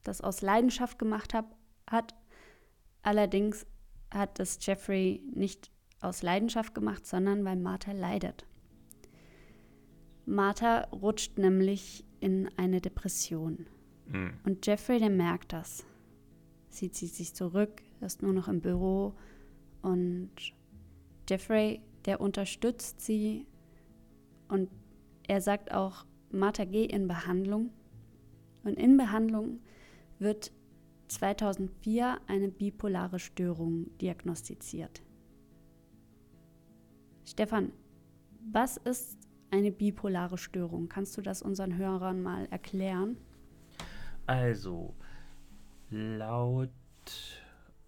das 0.02 0.20
aus 0.20 0.42
Leidenschaft 0.42 0.98
gemacht 0.98 1.34
hab, 1.34 1.56
hat. 1.88 2.14
Allerdings 3.02 3.66
hat 4.12 4.38
das 4.38 4.58
Jeffrey 4.60 5.22
nicht 5.34 5.70
aus 6.00 6.22
Leidenschaft 6.22 6.74
gemacht, 6.74 7.06
sondern 7.06 7.44
weil 7.44 7.56
Martha 7.56 7.92
leidet. 7.92 8.46
Martha 10.26 10.82
rutscht 10.92 11.38
nämlich 11.38 12.04
in 12.20 12.48
eine 12.56 12.80
Depression. 12.80 13.66
Mhm. 14.06 14.34
Und 14.44 14.66
Jeffrey, 14.66 14.98
der 14.98 15.10
merkt 15.10 15.52
das. 15.52 15.84
Sie 16.68 16.90
zieht 16.90 17.14
sich 17.14 17.34
zurück, 17.34 17.82
ist 18.00 18.22
nur 18.22 18.32
noch 18.32 18.48
im 18.48 18.60
Büro 18.60 19.14
und 19.82 20.30
Jeffrey, 21.28 21.80
der 22.04 22.20
unterstützt 22.20 23.00
sie 23.00 23.46
und 24.48 24.70
er 25.26 25.40
sagt 25.40 25.72
auch, 25.72 26.04
Martha, 26.30 26.64
geh 26.64 26.84
in 26.84 27.08
Behandlung. 27.08 27.70
Und 28.64 28.78
in 28.78 28.96
Behandlung 28.96 29.60
wird 30.18 30.52
2004 31.08 32.18
eine 32.26 32.48
bipolare 32.48 33.18
Störung 33.18 33.96
diagnostiziert. 33.98 35.02
Stefan, 37.24 37.72
was 38.52 38.76
ist 38.76 39.18
eine 39.50 39.70
bipolare 39.70 40.38
Störung? 40.38 40.88
Kannst 40.88 41.16
du 41.16 41.22
das 41.22 41.42
unseren 41.42 41.76
Hörern 41.76 42.22
mal 42.22 42.46
erklären? 42.50 43.16
Also, 44.26 44.94
laut 45.90 46.70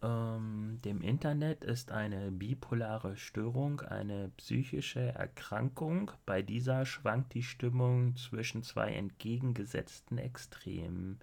ähm, 0.02 0.78
dem 0.84 1.00
Internet 1.00 1.64
ist 1.64 1.90
eine 1.90 2.30
bipolare 2.30 3.16
Störung 3.16 3.80
eine 3.80 4.30
psychische 4.36 5.00
Erkrankung. 5.00 6.10
Bei 6.26 6.42
dieser 6.42 6.84
schwankt 6.84 7.34
die 7.34 7.42
Stimmung 7.42 8.16
zwischen 8.16 8.62
zwei 8.62 8.92
entgegengesetzten 8.92 10.18
Extremen. 10.18 11.18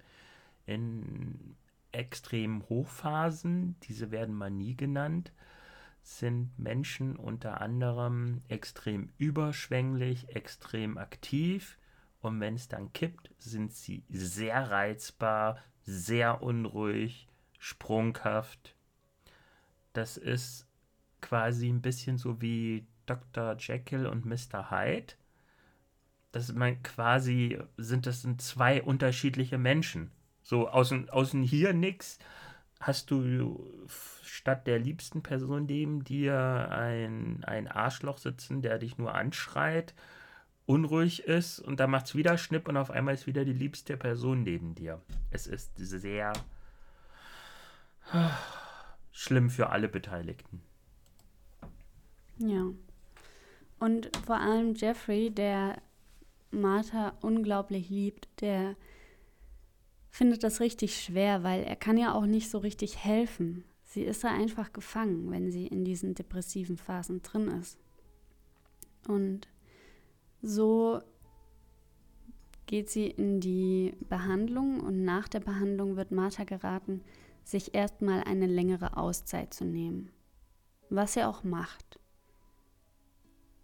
In 0.66 1.56
extremen 1.92 2.68
Hochphasen, 2.68 3.76
diese 3.84 4.10
werden 4.10 4.34
Manie 4.34 4.76
genannt, 4.76 5.32
sind 6.02 6.58
Menschen 6.58 7.16
unter 7.16 7.60
anderem 7.60 8.42
extrem 8.48 9.10
überschwänglich, 9.18 10.34
extrem 10.34 10.98
aktiv 10.98 11.78
und 12.20 12.40
wenn 12.40 12.54
es 12.54 12.68
dann 12.68 12.92
kippt, 12.92 13.30
sind 13.38 13.72
sie 13.72 14.02
sehr 14.08 14.70
reizbar, 14.70 15.58
sehr 15.82 16.42
unruhig, 16.42 17.28
sprunghaft. 17.64 18.74
Das 19.94 20.18
ist 20.18 20.66
quasi 21.22 21.70
ein 21.70 21.80
bisschen 21.80 22.18
so 22.18 22.42
wie 22.42 22.86
Dr. 23.06 23.56
Jekyll 23.58 24.06
und 24.06 24.26
Mr. 24.26 24.70
Hyde. 24.70 25.14
Das 26.30 26.52
man 26.52 26.82
quasi 26.82 27.58
sind 27.78 28.06
das 28.06 28.20
sind 28.20 28.42
zwei 28.42 28.82
unterschiedliche 28.82 29.56
Menschen. 29.56 30.10
So 30.42 30.68
außen, 30.68 31.08
außen 31.08 31.42
hier 31.42 31.72
nix 31.72 32.18
hast 32.80 33.10
du 33.10 33.88
statt 34.22 34.66
der 34.66 34.78
liebsten 34.78 35.22
Person 35.22 35.64
neben 35.64 36.04
dir 36.04 36.68
ein, 36.70 37.44
ein 37.44 37.66
Arschloch 37.66 38.18
sitzen, 38.18 38.60
der 38.60 38.78
dich 38.78 38.98
nur 38.98 39.14
anschreit, 39.14 39.94
unruhig 40.66 41.24
ist 41.24 41.60
und 41.60 41.80
da 41.80 41.86
macht 41.86 42.06
es 42.06 42.14
wieder 42.14 42.36
Schnipp 42.36 42.68
und 42.68 42.76
auf 42.76 42.90
einmal 42.90 43.14
ist 43.14 43.26
wieder 43.26 43.46
die 43.46 43.54
liebste 43.54 43.96
Person 43.96 44.42
neben 44.42 44.74
dir. 44.74 45.00
Es 45.30 45.46
ist 45.46 45.70
sehr 45.78 46.34
Schlimm 49.12 49.50
für 49.50 49.70
alle 49.70 49.88
Beteiligten. 49.88 50.62
Ja. 52.38 52.72
Und 53.78 54.10
vor 54.26 54.36
allem 54.36 54.74
Jeffrey, 54.74 55.30
der 55.30 55.80
Martha 56.50 57.14
unglaublich 57.20 57.90
liebt, 57.90 58.28
der 58.40 58.76
findet 60.10 60.44
das 60.44 60.60
richtig 60.60 61.02
schwer, 61.02 61.42
weil 61.42 61.64
er 61.64 61.76
kann 61.76 61.98
ja 61.98 62.14
auch 62.14 62.26
nicht 62.26 62.50
so 62.50 62.58
richtig 62.58 62.98
helfen. 62.98 63.64
Sie 63.84 64.02
ist 64.02 64.24
da 64.24 64.28
einfach 64.28 64.72
gefangen, 64.72 65.30
wenn 65.30 65.50
sie 65.50 65.66
in 65.66 65.84
diesen 65.84 66.14
depressiven 66.14 66.76
Phasen 66.76 67.22
drin 67.22 67.48
ist. 67.48 67.78
Und 69.06 69.48
so 70.42 71.00
geht 72.66 72.90
sie 72.90 73.06
in 73.06 73.40
die 73.40 73.94
Behandlung 74.08 74.80
und 74.80 75.04
nach 75.04 75.28
der 75.28 75.40
Behandlung 75.40 75.96
wird 75.96 76.10
Martha 76.10 76.44
geraten, 76.44 77.02
sich 77.44 77.74
erstmal 77.74 78.24
eine 78.24 78.46
längere 78.46 78.96
Auszeit 78.96 79.54
zu 79.54 79.64
nehmen. 79.64 80.10
Was 80.90 81.16
er 81.16 81.28
auch 81.28 81.44
macht. 81.44 81.98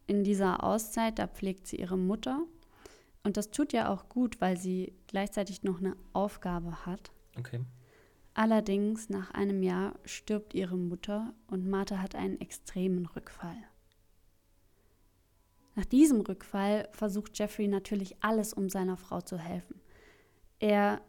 In 0.06 0.24
dieser 0.24 0.64
Auszeit, 0.64 1.18
da 1.18 1.26
pflegt 1.26 1.66
sie 1.66 1.76
ihre 1.76 1.98
Mutter. 1.98 2.44
Und 3.22 3.36
das 3.36 3.50
tut 3.50 3.72
ja 3.72 3.92
auch 3.92 4.08
gut, 4.08 4.40
weil 4.40 4.56
sie 4.56 4.92
gleichzeitig 5.06 5.62
noch 5.62 5.78
eine 5.78 5.96
Aufgabe 6.12 6.86
hat. 6.86 7.12
Okay. 7.38 7.60
Allerdings, 8.34 9.08
nach 9.08 9.32
einem 9.32 9.62
Jahr 9.62 9.94
stirbt 10.04 10.54
ihre 10.54 10.76
Mutter 10.76 11.34
und 11.46 11.68
Martha 11.68 11.98
hat 11.98 12.14
einen 12.14 12.40
extremen 12.40 13.06
Rückfall. 13.06 13.56
Nach 15.74 15.84
diesem 15.84 16.20
Rückfall 16.20 16.88
versucht 16.92 17.38
Jeffrey 17.38 17.68
natürlich 17.68 18.16
alles, 18.22 18.52
um 18.52 18.68
seiner 18.68 18.96
Frau 18.96 19.20
zu 19.20 19.38
helfen. 19.38 19.80
Er 20.58 21.00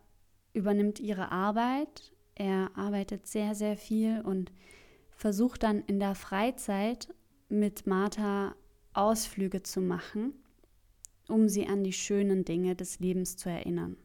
übernimmt 0.53 0.99
ihre 0.99 1.31
Arbeit, 1.31 2.11
er 2.41 2.75
arbeitet 2.75 3.27
sehr, 3.27 3.53
sehr 3.53 3.77
viel 3.77 4.21
und 4.21 4.51
versucht 5.11 5.61
dann 5.61 5.81
in 5.81 5.99
der 5.99 6.15
Freizeit 6.15 7.13
mit 7.49 7.85
Martha 7.85 8.55
Ausflüge 8.93 9.61
zu 9.61 9.79
machen, 9.79 10.33
um 11.27 11.49
sie 11.49 11.67
an 11.67 11.83
die 11.83 11.93
schönen 11.93 12.43
Dinge 12.43 12.75
des 12.75 12.99
Lebens 12.99 13.37
zu 13.37 13.49
erinnern. 13.49 13.95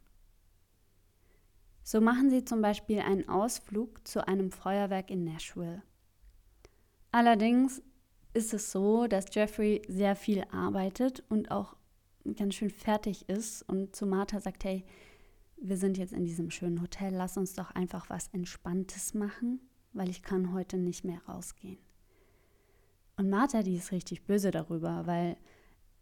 So 1.83 2.02
machen 2.02 2.28
sie 2.28 2.45
zum 2.45 2.61
Beispiel 2.61 2.99
einen 2.99 3.26
Ausflug 3.26 4.07
zu 4.07 4.28
einem 4.28 4.52
Feuerwerk 4.52 5.11
in 5.11 5.25
Nashville. 5.25 5.83
Allerdings 7.12 7.81
ist 8.35 8.52
es 8.52 8.71
so, 8.71 9.07
dass 9.07 9.35
Jeffrey 9.35 9.81
sehr 9.88 10.14
viel 10.14 10.45
arbeitet 10.52 11.25
und 11.31 11.50
auch 11.50 11.75
ganz 12.37 12.57
schön 12.57 12.69
fertig 12.71 13.31
ist 13.31 13.62
und 13.62 13.97
zu 13.97 14.05
Martha 14.05 14.40
sagt, 14.40 14.64
hey, 14.64 14.85
wir 15.57 15.77
sind 15.77 15.99
jetzt 15.99 16.13
in 16.13 16.25
diesem 16.25 16.51
schönen 16.51 16.81
Hotel, 16.83 17.15
lass 17.15 17.37
uns 17.37 17.55
doch 17.55 17.71
einfach 17.73 18.11
was 18.11 18.29
Entspanntes 18.29 19.15
machen, 19.15 19.61
weil 19.93 20.09
ich 20.09 20.23
kann 20.23 20.53
heute 20.53 20.77
nicht 20.77 21.05
mehr 21.05 21.21
rausgehen. 21.29 21.79
Und 23.17 23.31
Martha, 23.31 23.63
die 23.63 23.77
ist 23.77 23.93
richtig 23.93 24.25
böse 24.25 24.51
darüber, 24.51 25.07
weil 25.07 25.37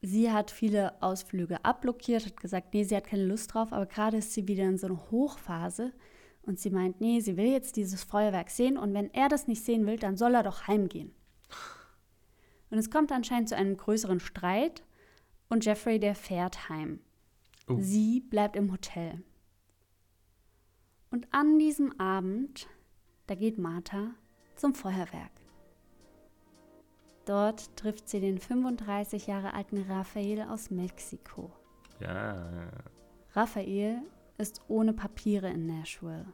sie 0.02 0.32
hat 0.32 0.50
viele 0.50 1.00
Ausflüge 1.02 1.64
abblockiert, 1.64 2.26
hat 2.26 2.40
gesagt, 2.40 2.74
nee, 2.74 2.82
sie 2.82 2.96
hat 2.96 3.06
keine 3.06 3.24
Lust 3.26 3.54
drauf, 3.54 3.72
aber 3.72 3.86
gerade 3.86 4.18
ist 4.18 4.32
sie 4.32 4.48
wieder 4.48 4.64
in 4.64 4.78
so 4.78 4.88
einer 4.88 5.10
Hochphase 5.10 5.92
und 6.42 6.58
sie 6.58 6.70
meint, 6.70 7.00
nee, 7.00 7.20
sie 7.20 7.36
will 7.36 7.46
jetzt 7.46 7.76
dieses 7.76 8.02
Feuerwerk 8.02 8.50
sehen 8.50 8.76
und 8.76 8.92
wenn 8.94 9.12
er 9.14 9.28
das 9.28 9.46
nicht 9.46 9.64
sehen 9.64 9.86
will, 9.86 9.96
dann 9.96 10.16
soll 10.16 10.34
er 10.34 10.42
doch 10.42 10.66
heimgehen. 10.66 11.14
Und 12.70 12.78
es 12.78 12.90
kommt 12.90 13.12
anscheinend 13.12 13.48
zu 13.48 13.56
einem 13.56 13.76
größeren 13.76 14.18
Streit 14.18 14.82
und 15.48 15.64
Jeffrey, 15.64 16.00
der 16.00 16.16
fährt 16.16 16.68
heim. 16.68 16.98
Oh. 17.68 17.76
Sie 17.78 18.20
bleibt 18.20 18.56
im 18.56 18.72
Hotel. 18.72 19.22
Und 21.14 21.28
an 21.30 21.60
diesem 21.60 22.00
Abend, 22.00 22.68
da 23.28 23.36
geht 23.36 23.56
Martha 23.56 24.16
zum 24.56 24.74
Feuerwerk. 24.74 25.30
Dort 27.24 27.76
trifft 27.76 28.08
sie 28.08 28.18
den 28.18 28.40
35 28.40 29.28
Jahre 29.28 29.54
alten 29.54 29.80
Raphael 29.88 30.42
aus 30.42 30.72
Mexiko. 30.72 31.52
Ja. 32.00 32.68
Raphael 33.32 34.02
ist 34.38 34.62
ohne 34.66 34.92
Papiere 34.92 35.48
in 35.50 35.66
Nashville. 35.66 36.26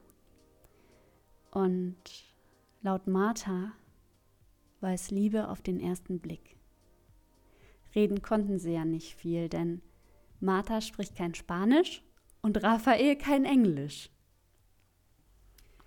Und 1.51 2.01
laut 2.81 3.07
Martha 3.07 3.73
war 4.81 4.95
es 4.95 5.11
Liebe 5.11 5.49
auf 5.49 5.61
den 5.61 5.79
ersten 5.79 6.21
Blick. 6.21 6.57
Reden 7.95 8.23
konnten 8.23 8.59
sie 8.59 8.73
ja 8.73 8.87
nicht 8.87 9.15
viel, 9.15 9.51
denn 9.51 9.83
Martha 10.41 10.81
spricht 10.81 11.17
kein 11.17 11.35
Spanisch 11.35 12.03
und 12.41 12.63
Raphael 12.63 13.17
kein 13.17 13.45
Englisch. 13.45 14.09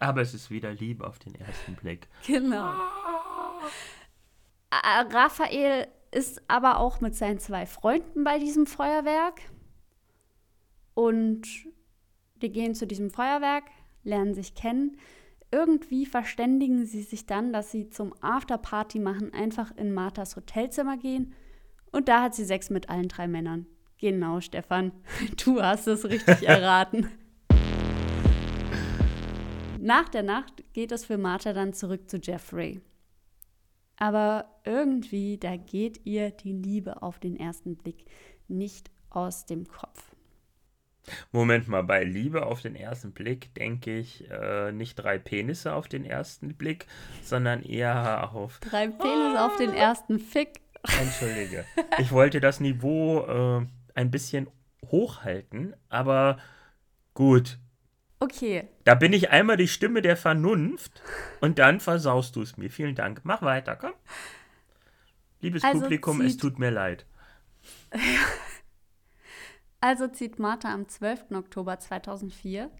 Aber 0.04 0.20
es 0.22 0.34
ist 0.34 0.52
wieder 0.52 0.74
Liebe 0.74 1.08
auf 1.08 1.18
den 1.18 1.34
ersten 1.36 1.76
Blick. 1.76 2.08
Genau. 2.28 2.74
Äh, 4.70 5.02
Raphael 5.12 5.88
ist 6.12 6.42
aber 6.50 6.80
auch 6.80 7.00
mit 7.00 7.16
seinen 7.16 7.40
zwei 7.40 7.66
Freunden 7.66 8.26
bei 8.26 8.38
diesem 8.38 8.66
Feuerwerk. 8.66 9.40
Und 10.94 11.48
die 12.42 12.52
gehen 12.52 12.76
zu 12.76 12.86
diesem 12.86 13.12
Feuerwerk, 13.12 13.64
lernen 14.04 14.34
sich 14.34 14.56
kennen. 14.56 14.98
Irgendwie 15.52 16.06
verständigen 16.06 16.86
sie 16.86 17.04
sich 17.04 17.26
dann, 17.26 17.54
dass 17.54 17.72
sie 17.72 17.90
zum 17.90 18.14
Afterparty 18.22 19.00
machen 19.00 19.34
einfach 19.34 19.72
in 19.78 19.94
Marthas 19.94 20.36
Hotelzimmer 20.36 20.98
gehen. 20.98 21.34
Und 21.92 22.10
da 22.10 22.24
hat 22.24 22.36
sie 22.36 22.44
Sex 22.44 22.70
mit 22.70 22.90
allen 22.90 23.08
drei 23.08 23.28
Männern. 23.28 23.68
Genau, 24.00 24.42
Stefan. 24.42 24.92
Du 25.46 25.62
hast 25.62 25.88
es 25.88 26.04
richtig 26.04 26.44
erraten. 26.48 27.08
Nach 29.84 30.08
der 30.08 30.24
Nacht 30.24 30.64
geht 30.72 30.94
es 30.94 31.04
für 31.04 31.18
Martha 31.18 31.52
dann 31.52 31.74
zurück 31.74 32.10
zu 32.10 32.16
Jeffrey. 32.16 32.80
Aber 33.98 34.46
irgendwie, 34.64 35.38
da 35.38 35.58
geht 35.58 36.06
ihr 36.06 36.32
die 36.32 36.54
Liebe 36.54 37.04
auf 37.04 37.20
den 37.20 37.36
ersten 37.36 37.76
Blick 37.76 38.06
nicht 38.48 38.92
aus 39.10 39.46
dem 39.46 39.68
Kopf. 39.68 40.16
Moment 41.34 41.68
mal, 41.68 41.84
bei 41.84 42.06
Liebe 42.06 42.46
auf 42.46 42.62
den 42.62 42.78
ersten 42.78 43.12
Blick 43.12 43.54
denke 43.56 43.98
ich 43.98 44.32
äh, 44.32 44.72
nicht 44.72 44.96
drei 44.96 45.18
Penisse 45.18 45.74
auf 45.74 45.90
den 45.90 46.06
ersten 46.06 46.56
Blick, 46.56 46.88
sondern 47.22 47.62
eher 47.62 48.34
auf. 48.34 48.62
Drei 48.62 48.88
Penisse 48.88 49.38
ah. 49.38 49.48
auf 49.48 49.58
den 49.58 49.74
ersten 49.74 50.18
Fick. 50.18 50.62
Entschuldige. 51.02 51.66
Ich 52.00 52.14
wollte 52.14 52.40
das 52.40 52.62
Niveau 52.62 53.20
äh, 53.20 53.68
ein 53.96 54.12
bisschen 54.12 54.48
hochhalten, 54.86 55.76
aber 55.90 56.38
gut. 57.14 57.60
Okay. 58.24 58.70
Da 58.86 58.96
bin 58.96 59.12
ich 59.12 59.32
einmal 59.32 59.58
die 59.58 59.68
Stimme 59.68 60.02
der 60.02 60.16
Vernunft 60.16 61.02
und 61.42 61.60
dann 61.60 61.82
versaust 61.82 62.38
du 62.38 62.42
es 62.42 62.56
mir. 62.56 62.70
Vielen 62.70 62.96
Dank. 62.96 63.22
Mach 63.24 63.42
weiter, 63.42 63.76
komm. 63.76 63.92
Liebes 65.42 65.62
also 65.66 65.82
Publikum, 65.82 66.22
es 66.22 66.38
tut 66.38 66.58
mir 66.58 66.72
leid. 66.72 67.06
also 69.82 70.08
zieht 70.08 70.40
Martha 70.40 70.74
am 70.74 70.88
12. 70.88 71.32
Oktober 71.32 71.78
2004 71.78 72.72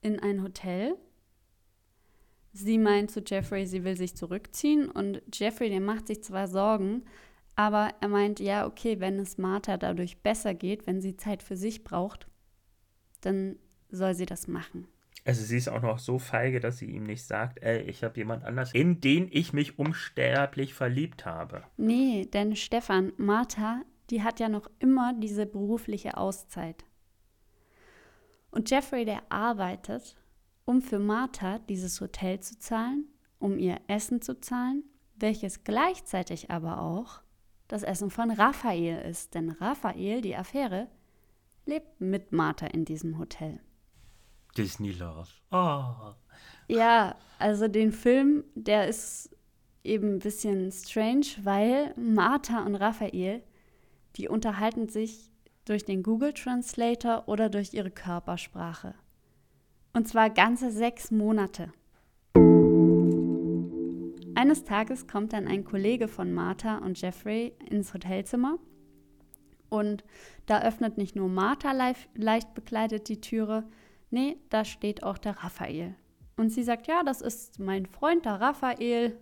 in 0.00 0.18
ein 0.18 0.42
Hotel. 0.42 0.96
Sie 2.54 2.78
meint 2.78 3.10
zu 3.10 3.20
Jeffrey, 3.20 3.66
sie 3.66 3.84
will 3.84 3.98
sich 3.98 4.16
zurückziehen 4.16 4.90
und 4.90 5.20
Jeffrey, 5.30 5.68
der 5.68 5.82
macht 5.82 6.06
sich 6.06 6.24
zwar 6.24 6.48
Sorgen, 6.48 7.04
aber 7.54 7.92
er 8.00 8.08
meint, 8.08 8.40
ja, 8.40 8.66
okay, 8.66 8.98
wenn 8.98 9.18
es 9.18 9.36
Martha 9.36 9.76
dadurch 9.76 10.22
besser 10.22 10.54
geht, 10.54 10.86
wenn 10.86 11.02
sie 11.02 11.18
Zeit 11.18 11.42
für 11.42 11.56
sich 11.56 11.84
braucht, 11.84 12.26
dann 13.20 13.56
soll 13.90 14.14
sie 14.14 14.26
das 14.26 14.48
machen. 14.48 14.86
Also 15.24 15.44
sie 15.44 15.58
ist 15.58 15.68
auch 15.68 15.82
noch 15.82 15.98
so 15.98 16.18
feige, 16.18 16.60
dass 16.60 16.78
sie 16.78 16.86
ihm 16.86 17.04
nicht 17.04 17.24
sagt, 17.24 17.62
ey, 17.62 17.82
ich 17.82 18.02
habe 18.02 18.16
jemand 18.16 18.44
anders, 18.44 18.72
in 18.72 19.00
den 19.00 19.28
ich 19.30 19.52
mich 19.52 19.78
unsterblich 19.78 20.72
verliebt 20.72 21.26
habe. 21.26 21.62
Nee, 21.76 22.26
denn 22.32 22.56
Stefan, 22.56 23.12
Martha, 23.18 23.82
die 24.08 24.22
hat 24.22 24.40
ja 24.40 24.48
noch 24.48 24.70
immer 24.78 25.12
diese 25.12 25.46
berufliche 25.46 26.16
Auszeit. 26.16 26.84
Und 28.50 28.70
Jeffrey, 28.70 29.04
der 29.04 29.22
arbeitet, 29.30 30.16
um 30.64 30.82
für 30.82 30.98
Martha 30.98 31.58
dieses 31.58 32.00
Hotel 32.00 32.40
zu 32.40 32.58
zahlen, 32.58 33.06
um 33.38 33.58
ihr 33.58 33.80
Essen 33.88 34.22
zu 34.22 34.40
zahlen, 34.40 34.84
welches 35.16 35.64
gleichzeitig 35.64 36.50
aber 36.50 36.80
auch 36.80 37.20
das 37.68 37.82
Essen 37.82 38.10
von 38.10 38.30
Raphael 38.30 39.02
ist. 39.02 39.34
Denn 39.34 39.50
Raphael, 39.50 40.22
die 40.22 40.34
Affäre, 40.34 40.88
lebt 41.66 42.00
mit 42.00 42.32
Martha 42.32 42.66
in 42.66 42.84
diesem 42.84 43.18
Hotel. 43.18 43.60
Disney 44.56 44.92
Love. 44.92 45.28
Oh. 45.50 46.14
Ja, 46.68 47.16
also 47.38 47.68
den 47.68 47.92
Film, 47.92 48.44
der 48.54 48.88
ist 48.88 49.34
eben 49.82 50.14
ein 50.14 50.18
bisschen 50.18 50.70
strange, 50.70 51.26
weil 51.42 51.94
Martha 51.96 52.64
und 52.64 52.74
Raphael, 52.74 53.42
die 54.16 54.28
unterhalten 54.28 54.88
sich 54.88 55.30
durch 55.64 55.84
den 55.84 56.02
Google 56.02 56.32
Translator 56.32 57.24
oder 57.26 57.48
durch 57.48 57.74
ihre 57.74 57.90
Körpersprache. 57.90 58.94
Und 59.92 60.08
zwar 60.08 60.30
ganze 60.30 60.70
sechs 60.70 61.10
Monate. 61.10 61.72
Eines 64.34 64.64
Tages 64.64 65.06
kommt 65.06 65.32
dann 65.32 65.46
ein 65.46 65.64
Kollege 65.64 66.08
von 66.08 66.32
Martha 66.32 66.78
und 66.78 67.00
Jeffrey 67.00 67.52
ins 67.68 67.92
Hotelzimmer 67.92 68.58
und 69.70 70.04
da 70.46 70.62
öffnet 70.62 70.98
nicht 70.98 71.16
nur 71.16 71.28
Martha 71.28 71.72
leicht 71.72 72.54
bekleidet 72.54 73.08
die 73.08 73.20
Türe, 73.20 73.64
nee, 74.10 74.36
da 74.50 74.64
steht 74.64 75.02
auch 75.02 75.18
der 75.18 75.38
Raphael. 75.38 75.94
Und 76.36 76.50
sie 76.50 76.62
sagt, 76.62 76.86
ja, 76.86 77.02
das 77.04 77.20
ist 77.20 77.58
mein 77.58 77.86
Freund, 77.86 78.24
der 78.24 78.40
Raphael. 78.40 79.18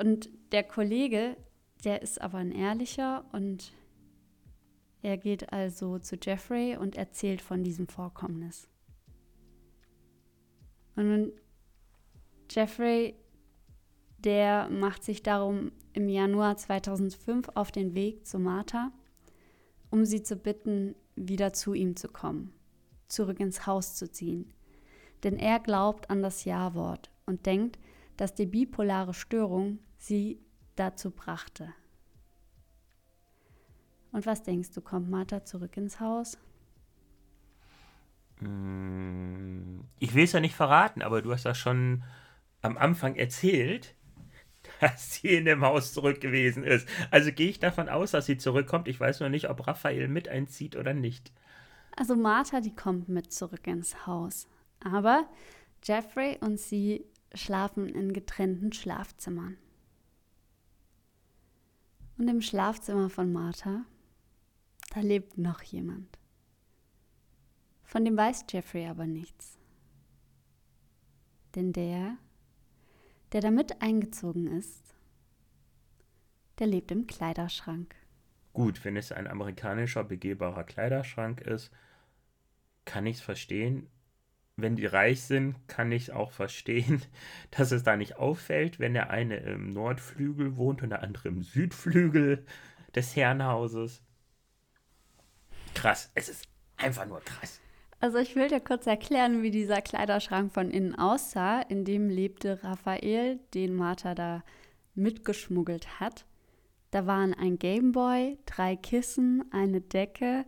Und 0.00 0.30
der 0.52 0.62
Kollege, 0.62 1.36
der 1.84 2.02
ist 2.02 2.20
aber 2.20 2.38
ein 2.38 2.52
ehrlicher 2.52 3.24
und 3.32 3.72
er 5.02 5.16
geht 5.18 5.52
also 5.52 5.98
zu 5.98 6.16
Jeffrey 6.16 6.76
und 6.76 6.96
erzählt 6.96 7.42
von 7.42 7.64
diesem 7.64 7.88
Vorkommnis. 7.88 8.68
Und 10.94 11.32
Jeffrey, 12.48 13.16
der 14.18 14.68
macht 14.68 15.02
sich 15.02 15.22
darum 15.24 15.72
im 15.92 16.08
Januar 16.08 16.56
2005 16.56 17.48
auf 17.54 17.72
den 17.72 17.94
Weg 17.94 18.26
zu 18.26 18.38
Martha, 18.38 18.92
um 19.90 20.04
sie 20.04 20.22
zu 20.22 20.36
bitten, 20.36 20.94
wieder 21.16 21.52
zu 21.52 21.74
ihm 21.74 21.96
zu 21.96 22.08
kommen 22.08 22.54
zurück 23.12 23.40
ins 23.40 23.66
Haus 23.66 23.94
zu 23.94 24.10
ziehen. 24.10 24.52
Denn 25.22 25.38
er 25.38 25.60
glaubt 25.60 26.10
an 26.10 26.22
das 26.22 26.44
Ja-Wort 26.44 27.10
und 27.26 27.46
denkt, 27.46 27.78
dass 28.16 28.34
die 28.34 28.46
bipolare 28.46 29.14
Störung 29.14 29.78
sie 29.98 30.40
dazu 30.76 31.10
brachte. 31.10 31.72
Und 34.10 34.26
was 34.26 34.42
denkst 34.42 34.72
du, 34.72 34.80
kommt 34.80 35.08
Martha 35.08 35.44
zurück 35.44 35.76
ins 35.76 36.00
Haus? 36.00 36.38
Mm, 38.40 39.80
ich 39.98 40.14
will 40.14 40.24
es 40.24 40.32
ja 40.32 40.40
nicht 40.40 40.54
verraten, 40.54 41.02
aber 41.02 41.22
du 41.22 41.32
hast 41.32 41.46
das 41.46 41.56
schon 41.56 42.02
am 42.60 42.76
Anfang 42.76 43.16
erzählt, 43.16 43.94
dass 44.80 45.14
sie 45.14 45.28
in 45.28 45.44
dem 45.44 45.62
Haus 45.62 45.92
zurück 45.92 46.20
gewesen 46.20 46.64
ist. 46.64 46.88
Also 47.10 47.32
gehe 47.32 47.48
ich 47.48 47.60
davon 47.60 47.88
aus, 47.88 48.10
dass 48.10 48.26
sie 48.26 48.36
zurückkommt. 48.36 48.88
Ich 48.88 49.00
weiß 49.00 49.20
nur 49.20 49.28
nicht, 49.28 49.48
ob 49.48 49.66
Raphael 49.66 50.08
mit 50.08 50.28
einzieht 50.28 50.76
oder 50.76 50.92
nicht. 50.92 51.32
Also 51.96 52.16
Martha, 52.16 52.60
die 52.60 52.74
kommt 52.74 53.08
mit 53.08 53.32
zurück 53.32 53.66
ins 53.66 54.06
Haus. 54.06 54.48
Aber 54.80 55.28
Jeffrey 55.82 56.38
und 56.40 56.58
sie 56.58 57.04
schlafen 57.34 57.88
in 57.88 58.12
getrennten 58.12 58.72
Schlafzimmern. 58.72 59.56
Und 62.18 62.28
im 62.28 62.40
Schlafzimmer 62.40 63.10
von 63.10 63.32
Martha, 63.32 63.84
da 64.94 65.00
lebt 65.00 65.38
noch 65.38 65.62
jemand. 65.62 66.18
Von 67.84 68.04
dem 68.04 68.16
weiß 68.16 68.46
Jeffrey 68.50 68.86
aber 68.86 69.06
nichts. 69.06 69.58
Denn 71.54 71.72
der, 71.72 72.16
der 73.32 73.40
damit 73.40 73.82
eingezogen 73.82 74.46
ist, 74.46 74.94
der 76.58 76.66
lebt 76.66 76.90
im 76.90 77.06
Kleiderschrank. 77.06 77.94
Gut, 78.52 78.84
wenn 78.84 78.96
es 78.96 79.12
ein 79.12 79.26
amerikanischer 79.26 80.04
begehbarer 80.04 80.64
Kleiderschrank 80.64 81.40
ist, 81.40 81.70
kann 82.84 83.06
ich 83.06 83.16
es 83.16 83.22
verstehen. 83.22 83.88
Wenn 84.56 84.76
die 84.76 84.86
reich 84.86 85.22
sind, 85.22 85.56
kann 85.66 85.90
ich 85.92 86.12
auch 86.12 86.30
verstehen, 86.30 87.02
dass 87.50 87.72
es 87.72 87.82
da 87.82 87.96
nicht 87.96 88.16
auffällt, 88.16 88.78
wenn 88.78 88.94
der 88.94 89.10
eine 89.10 89.36
im 89.36 89.72
Nordflügel 89.72 90.56
wohnt 90.56 90.82
und 90.82 90.90
der 90.90 91.02
andere 91.02 91.28
im 91.28 91.42
Südflügel 91.42 92.44
des 92.94 93.16
Herrenhauses. 93.16 94.02
Krass, 95.74 96.10
es 96.14 96.28
ist 96.28 96.48
einfach 96.76 97.06
nur 97.06 97.20
krass. 97.20 97.60
Also 98.00 98.18
ich 98.18 98.34
will 98.34 98.48
dir 98.48 98.60
kurz 98.60 98.86
erklären, 98.86 99.42
wie 99.42 99.52
dieser 99.52 99.80
Kleiderschrank 99.80 100.52
von 100.52 100.70
innen 100.70 100.96
aussah. 100.96 101.60
In 101.62 101.84
dem 101.84 102.10
lebte 102.10 102.62
Raphael, 102.64 103.38
den 103.54 103.74
Martha 103.76 104.14
da 104.14 104.42
mitgeschmuggelt 104.94 106.00
hat. 106.00 106.26
Da 106.92 107.06
waren 107.06 107.34
ein 107.34 107.58
Gameboy, 107.58 108.38
drei 108.44 108.76
Kissen, 108.76 109.44
eine 109.50 109.80
Decke 109.80 110.44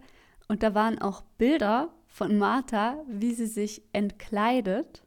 und 0.47 0.63
da 0.63 0.75
waren 0.75 1.01
auch 1.01 1.23
Bilder 1.39 1.93
von 2.07 2.39
Martha, 2.39 3.03
wie 3.09 3.33
sie 3.35 3.47
sich 3.47 3.83
entkleidet. 3.93 5.05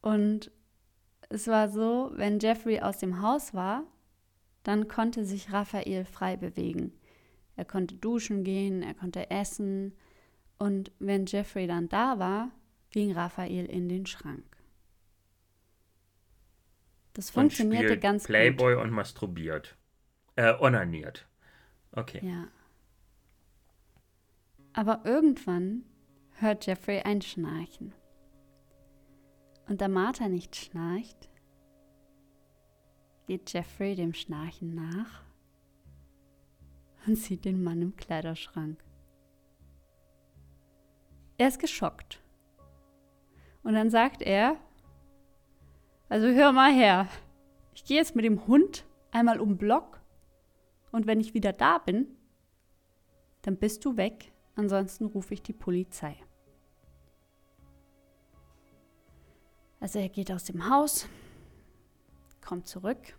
Und 0.00 0.52
es 1.28 1.48
war 1.48 1.68
so, 1.68 2.12
wenn 2.14 2.38
Jeffrey 2.38 2.80
aus 2.80 2.98
dem 2.98 3.20
Haus 3.20 3.54
war, 3.54 3.82
dann 4.62 4.86
konnte 4.86 5.24
sich 5.24 5.52
Raphael 5.52 6.04
frei 6.04 6.36
bewegen. 6.36 6.92
Er 7.56 7.64
konnte 7.64 7.96
duschen 7.96 8.44
gehen, 8.44 8.82
er 8.82 8.94
konnte 8.94 9.30
essen. 9.30 9.96
Und 10.58 10.92
wenn 11.00 11.26
Jeffrey 11.26 11.66
dann 11.66 11.88
da 11.88 12.20
war, 12.20 12.50
ging 12.90 13.12
Raphael 13.12 13.66
in 13.66 13.88
den 13.88 14.06
Schrank. 14.06 14.44
Das 17.14 17.30
funktionierte 17.30 17.98
ganz 17.98 18.24
Playboy 18.24 18.50
gut. 18.50 18.58
Playboy 18.58 18.82
und 18.84 18.90
masturbiert. 18.92 19.77
Äh, 20.38 20.54
onaniert. 20.60 21.26
Okay. 21.90 22.20
Ja. 22.24 22.46
Aber 24.72 25.00
irgendwann 25.04 25.82
hört 26.34 26.64
Jeffrey 26.64 27.00
ein 27.00 27.20
Schnarchen. 27.22 27.92
Und 29.66 29.80
da 29.80 29.88
Martha 29.88 30.28
nicht 30.28 30.54
schnarcht, 30.54 31.28
geht 33.26 33.52
Jeffrey 33.52 33.96
dem 33.96 34.14
Schnarchen 34.14 34.76
nach 34.76 35.24
und 37.08 37.16
sieht 37.16 37.44
den 37.44 37.64
Mann 37.64 37.82
im 37.82 37.96
Kleiderschrank. 37.96 38.78
Er 41.36 41.48
ist 41.48 41.58
geschockt. 41.58 42.22
Und 43.64 43.74
dann 43.74 43.90
sagt 43.90 44.22
er, 44.22 44.56
also 46.08 46.28
hör 46.28 46.52
mal 46.52 46.72
her, 46.72 47.08
ich 47.74 47.84
gehe 47.84 47.96
jetzt 47.96 48.14
mit 48.14 48.24
dem 48.24 48.46
Hund 48.46 48.84
einmal 49.10 49.40
um 49.40 49.58
Block 49.58 49.97
und 50.92 51.06
wenn 51.06 51.20
ich 51.20 51.34
wieder 51.34 51.52
da 51.52 51.78
bin, 51.78 52.06
dann 53.42 53.56
bist 53.56 53.84
du 53.84 53.96
weg, 53.96 54.32
ansonsten 54.54 55.06
rufe 55.06 55.34
ich 55.34 55.42
die 55.42 55.52
Polizei. 55.52 56.16
Also 59.80 59.98
er 59.98 60.08
geht 60.08 60.32
aus 60.32 60.44
dem 60.44 60.68
Haus, 60.68 61.06
kommt 62.40 62.66
zurück. 62.66 63.16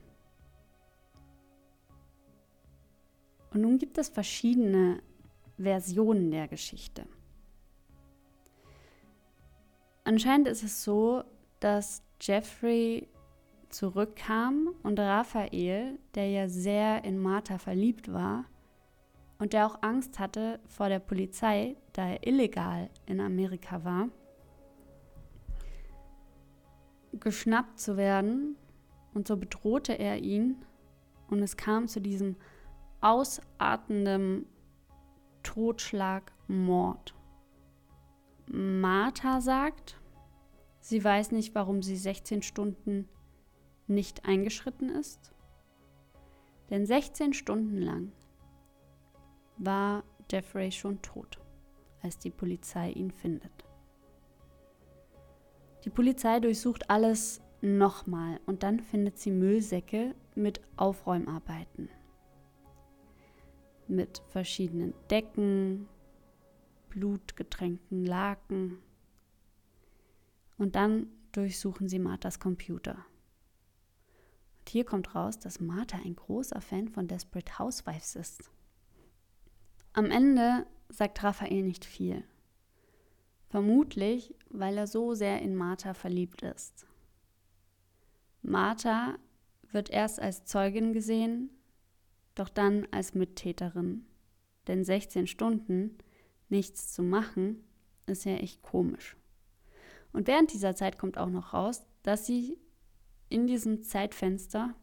Und 3.51 3.61
nun 3.61 3.77
gibt 3.77 3.97
es 3.97 4.09
verschiedene 4.09 5.01
Versionen 5.57 6.31
der 6.31 6.47
Geschichte. 6.47 7.07
Anscheinend 10.03 10.47
ist 10.47 10.63
es 10.63 10.83
so, 10.83 11.23
dass 11.59 12.03
Jeffrey 12.21 13.07
zurückkam 13.69 14.69
und 14.83 14.99
Raphael, 14.99 15.99
der 16.15 16.29
ja 16.29 16.49
sehr 16.49 17.03
in 17.03 17.19
Martha 17.19 17.57
verliebt 17.57 18.11
war 18.11 18.45
und 19.37 19.53
der 19.53 19.65
auch 19.65 19.81
Angst 19.81 20.19
hatte 20.19 20.59
vor 20.67 20.89
der 20.89 20.99
Polizei, 20.99 21.75
da 21.93 22.07
er 22.07 22.27
illegal 22.27 22.89
in 23.05 23.21
Amerika 23.21 23.83
war, 23.83 24.09
geschnappt 27.13 27.79
zu 27.79 27.97
werden 27.97 28.55
und 29.13 29.27
so 29.27 29.37
bedrohte 29.37 29.93
er 29.93 30.17
ihn 30.17 30.57
und 31.29 31.41
es 31.41 31.57
kam 31.57 31.87
zu 31.87 32.01
diesem 32.01 32.35
ausartenden 33.01 34.45
Totschlagmord. 35.43 37.15
Martha 38.47 39.41
sagt, 39.41 39.99
sie 40.79 41.03
weiß 41.03 41.31
nicht, 41.31 41.55
warum 41.55 41.81
sie 41.81 41.95
16 41.95 42.41
Stunden 42.41 43.07
nicht 43.89 44.25
eingeschritten 44.25 44.89
ist? 44.89 45.33
Denn 46.69 46.85
16 46.85 47.33
Stunden 47.33 47.77
lang 47.77 48.11
war 49.57 50.03
Jeffrey 50.31 50.71
schon 50.71 51.01
tot, 51.01 51.39
als 52.01 52.17
die 52.17 52.29
Polizei 52.29 52.91
ihn 52.91 53.11
findet. 53.11 53.51
Die 55.83 55.89
Polizei 55.89 56.39
durchsucht 56.39 56.89
alles 56.89 57.41
nochmal 57.61 58.39
und 58.45 58.63
dann 58.63 58.79
findet 58.79 59.17
sie 59.17 59.31
Müllsäcke 59.31 60.13
mit 60.35 60.61
Aufräumarbeiten. 60.77 61.89
Mit 63.87 64.21
verschiedenen 64.27 64.93
Decken, 65.09 65.87
blutgetränkten 66.89 68.05
Laken. 68.05 68.77
Und 70.57 70.75
dann 70.75 71.07
durchsuchen 71.31 71.87
sie 71.87 71.99
Marthas 71.99 72.39
Computer 72.39 73.05
hier 74.69 74.85
kommt 74.85 75.15
raus, 75.15 75.39
dass 75.39 75.59
Martha 75.59 75.97
ein 75.97 76.15
großer 76.15 76.61
Fan 76.61 76.87
von 76.87 77.07
Desperate 77.07 77.59
Housewives 77.59 78.15
ist. 78.15 78.49
Am 79.93 80.11
Ende 80.11 80.65
sagt 80.89 81.23
Raphael 81.23 81.63
nicht 81.63 81.85
viel. 81.85 82.23
Vermutlich, 83.49 84.35
weil 84.49 84.77
er 84.77 84.87
so 84.87 85.13
sehr 85.15 85.41
in 85.41 85.55
Martha 85.55 85.93
verliebt 85.93 86.43
ist. 86.43 86.85
Martha 88.41 89.17
wird 89.71 89.89
erst 89.89 90.19
als 90.19 90.45
Zeugin 90.45 90.93
gesehen, 90.93 91.49
doch 92.35 92.49
dann 92.49 92.87
als 92.91 93.15
Mittäterin. 93.15 94.05
Denn 94.67 94.83
16 94.83 95.27
Stunden 95.27 95.97
nichts 96.47 96.93
zu 96.93 97.03
machen, 97.03 97.63
ist 98.05 98.25
ja 98.25 98.33
echt 98.33 98.61
komisch. 98.61 99.17
Und 100.13 100.27
während 100.27 100.53
dieser 100.53 100.75
Zeit 100.75 100.97
kommt 100.97 101.17
auch 101.17 101.29
noch 101.29 101.53
raus, 101.53 101.85
dass 102.03 102.25
sie 102.25 102.57
in 103.29 103.47
diesem 103.47 103.83
Zeitfenster 103.83 104.73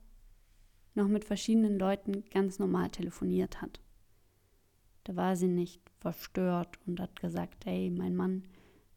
noch 0.94 1.08
mit 1.08 1.24
verschiedenen 1.24 1.78
Leuten 1.78 2.24
ganz 2.30 2.58
normal 2.58 2.90
telefoniert 2.90 3.60
hat. 3.60 3.80
Da 5.04 5.14
war 5.14 5.36
sie 5.36 5.48
nicht 5.48 5.82
verstört 6.00 6.78
und 6.86 7.00
hat 7.00 7.20
gesagt, 7.20 7.66
hey, 7.66 7.90
mein 7.90 8.16
Mann, 8.16 8.44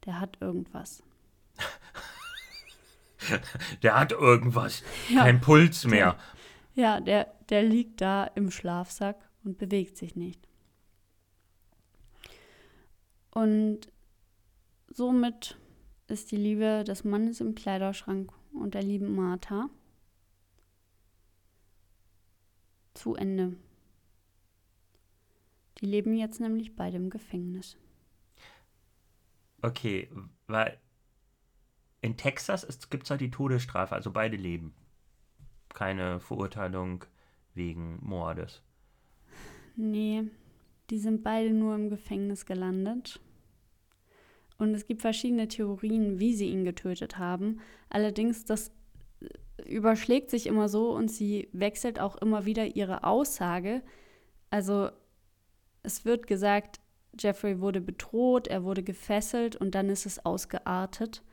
der 0.05 0.19
hat 0.19 0.38
irgendwas. 0.41 1.03
der 3.83 3.99
hat 3.99 4.12
irgendwas, 4.12 4.83
ja, 5.09 5.23
kein 5.23 5.41
Puls 5.41 5.85
mehr. 5.85 6.17
Der, 6.75 6.83
ja, 6.83 7.01
der, 7.01 7.33
der 7.49 7.63
liegt 7.63 8.01
da 8.01 8.23
im 8.23 8.49
Schlafsack 8.49 9.29
und 9.43 9.57
bewegt 9.57 9.97
sich 9.97 10.15
nicht. 10.15 10.47
Und 13.31 13.91
somit 14.88 15.57
ist 16.07 16.31
die 16.31 16.38
Liebe 16.38 16.83
des 16.83 17.03
Mannes 17.03 17.41
im 17.41 17.55
Kleiderschrank 17.55 18.31
und 18.60 18.74
der 18.74 18.84
lieben 18.84 19.15
Martha 19.15 19.69
zu 22.93 23.15
Ende. 23.15 23.56
Die 25.80 25.86
leben 25.86 26.13
jetzt 26.13 26.39
nämlich 26.39 26.76
beide 26.76 26.98
im 26.98 27.10
Gefängnis. 27.10 27.78
Okay, 29.62 30.10
weil 30.48 30.78
in 32.02 32.17
Texas 32.17 32.89
gibt 32.89 33.04
es 33.04 33.10
halt 33.10 33.22
die 33.22 33.32
Todesstrafe, 33.32 33.95
also 33.95 34.12
beide 34.12 34.38
leben. 34.38 34.74
Keine 35.69 36.19
Verurteilung 36.19 37.06
wegen 37.54 38.00
Mordes. 38.02 38.62
Nee, 39.76 40.24
die 40.89 40.98
sind 40.98 41.24
beide 41.24 41.54
nur 41.54 41.76
im 41.76 41.89
Gefängnis 41.89 42.45
gelandet. 42.45 43.19
Und 44.60 44.76
es 44.76 44.86
gibt 44.86 45.02
verschiedene 45.02 45.48
Theorien, 45.48 46.19
wie 46.19 46.36
sie 46.36 46.50
ihn 46.50 46.65
getötet 46.65 47.17
haben. 47.17 47.62
Allerdings, 47.89 48.45
das 48.45 48.72
äh, 49.22 49.63
überschlägt 49.63 50.30
sich 50.30 50.45
immer 50.45 50.69
so 50.69 50.93
und 50.93 51.10
sie 51.10 51.50
wechselt 51.54 52.00
auch 52.00 52.17
immer 52.17 52.45
wieder 52.45 52.76
ihre 52.76 53.04
Aussage. 53.04 53.82
Also 54.52 54.89
es 55.82 56.06
wird 56.06 56.28
gesagt, 56.28 56.80
Jeffrey 57.17 57.62
wurde 57.62 57.82
bedroht, 57.82 58.48
er 58.48 58.63
wurde 58.63 58.84
gefesselt 58.84 59.56
und 59.56 59.76
dann 59.76 59.89
ist 59.89 60.06
es 60.06 60.24
ausgeartet. 60.26 61.24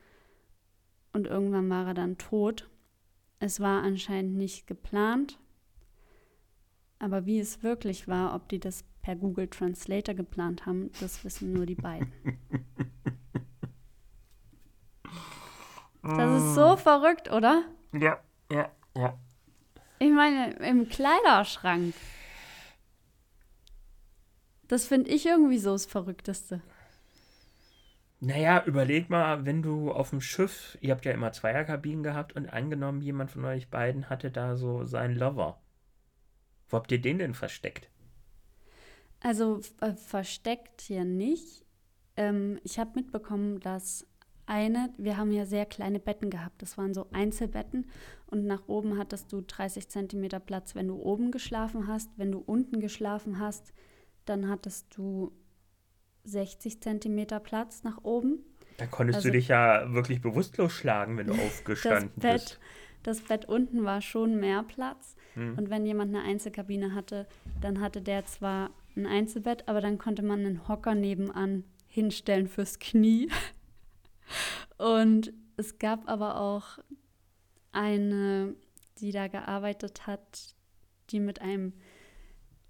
Und 1.13 1.27
irgendwann 1.27 1.69
war 1.69 1.87
er 1.87 1.93
dann 1.93 2.17
tot. 2.17 2.69
Es 3.39 3.59
war 3.59 3.83
anscheinend 3.83 4.37
nicht 4.37 4.67
geplant. 4.67 5.37
Aber 6.99 7.25
wie 7.25 7.39
es 7.39 7.61
wirklich 7.61 8.07
war, 8.07 8.33
ob 8.33 8.49
die 8.49 8.59
das 8.59 8.83
per 9.07 9.15
Google 9.15 9.47
Translator 9.47 10.13
geplant 10.15 10.65
haben, 10.65 10.91
das 10.99 11.23
wissen 11.23 11.53
nur 11.53 11.65
die 11.65 11.75
beiden. 11.75 12.11
Das 16.03 16.41
ist 16.41 16.55
so 16.55 16.75
verrückt, 16.75 17.31
oder? 17.31 17.63
Ja, 17.93 18.19
ja, 18.51 18.69
ja. 18.97 19.17
Ich 19.99 20.11
meine, 20.11 20.57
im 20.57 20.89
Kleiderschrank. 20.89 21.93
Das 24.67 24.85
finde 24.85 25.09
ich 25.09 25.25
irgendwie 25.25 25.59
so 25.59 25.71
das 25.71 25.85
Verrückteste. 25.85 26.61
Naja, 28.19 28.61
überleg 28.65 29.09
mal, 29.09 29.45
wenn 29.45 29.61
du 29.61 29.91
auf 29.91 30.09
dem 30.09 30.19
Schiff, 30.19 30.77
ihr 30.81 30.91
habt 30.91 31.05
ja 31.05 31.13
immer 31.13 31.31
Zweierkabinen 31.31 32.03
gehabt 32.03 32.35
und 32.35 32.47
angenommen, 32.47 33.01
jemand 33.01 33.31
von 33.31 33.45
euch 33.45 33.69
beiden 33.69 34.09
hatte 34.09 34.31
da 34.31 34.57
so 34.57 34.83
seinen 34.83 35.15
Lover. 35.15 35.61
Wo 36.67 36.75
habt 36.75 36.91
ihr 36.91 36.99
den 36.99 37.19
denn 37.19 37.33
versteckt? 37.33 37.89
Also 39.21 39.61
äh, 39.81 39.93
versteckt 39.93 40.81
hier 40.81 41.05
nicht. 41.05 41.65
Ähm, 42.15 42.59
ich 42.63 42.79
habe 42.79 42.91
mitbekommen, 42.95 43.59
dass 43.59 44.05
eine, 44.45 44.93
wir 44.97 45.17
haben 45.17 45.31
ja 45.31 45.45
sehr 45.45 45.65
kleine 45.65 45.99
Betten 45.99 46.29
gehabt. 46.29 46.61
Das 46.61 46.77
waren 46.77 46.93
so 46.93 47.07
Einzelbetten 47.11 47.87
und 48.27 48.45
nach 48.45 48.67
oben 48.67 48.97
hattest 48.97 49.31
du 49.33 49.41
30 49.41 49.89
Zentimeter 49.89 50.39
Platz, 50.39 50.73
wenn 50.75 50.87
du 50.87 50.95
oben 50.95 51.31
geschlafen 51.31 51.87
hast. 51.87 52.09
Wenn 52.17 52.31
du 52.31 52.39
unten 52.39 52.79
geschlafen 52.79 53.39
hast, 53.39 53.73
dann 54.25 54.47
hattest 54.49 54.95
du 54.97 55.31
60 56.23 56.81
Zentimeter 56.81 57.39
Platz 57.39 57.83
nach 57.83 58.03
oben. 58.03 58.39
Da 58.77 58.85
konntest 58.85 59.17
Also- 59.17 59.29
du 59.29 59.33
dich 59.33 59.47
ja 59.49 59.91
wirklich 59.93 60.21
bewusstlos 60.21 60.71
schlagen, 60.73 61.17
wenn 61.17 61.27
du 61.27 61.33
aufgestanden 61.47 62.11
das 62.15 62.21
Bett, 62.21 62.33
bist. 62.41 62.59
das 63.03 63.21
Bett 63.21 63.45
unten 63.45 63.83
war 63.83 64.01
schon 64.01 64.39
mehr 64.39 64.63
Platz. 64.63 65.15
Hm. 65.33 65.57
Und 65.57 65.69
wenn 65.69 65.85
jemand 65.85 66.15
eine 66.15 66.23
Einzelkabine 66.23 66.93
hatte, 66.93 67.27
dann 67.61 67.81
hatte 67.81 68.01
der 68.01 68.25
zwar 68.25 68.69
ein 68.97 69.05
Einzelbett, 69.05 69.67
aber 69.67 69.81
dann 69.81 69.97
konnte 69.97 70.23
man 70.23 70.45
einen 70.45 70.67
Hocker 70.67 70.95
nebenan 70.95 71.63
hinstellen 71.85 72.47
fürs 72.47 72.79
Knie. 72.79 73.29
Und 74.77 75.33
es 75.55 75.79
gab 75.79 76.07
aber 76.07 76.39
auch 76.39 76.79
eine, 77.71 78.55
die 78.99 79.11
da 79.11 79.27
gearbeitet 79.27 80.07
hat, 80.07 80.55
die 81.09 81.19
mit 81.19 81.41
einem 81.41 81.73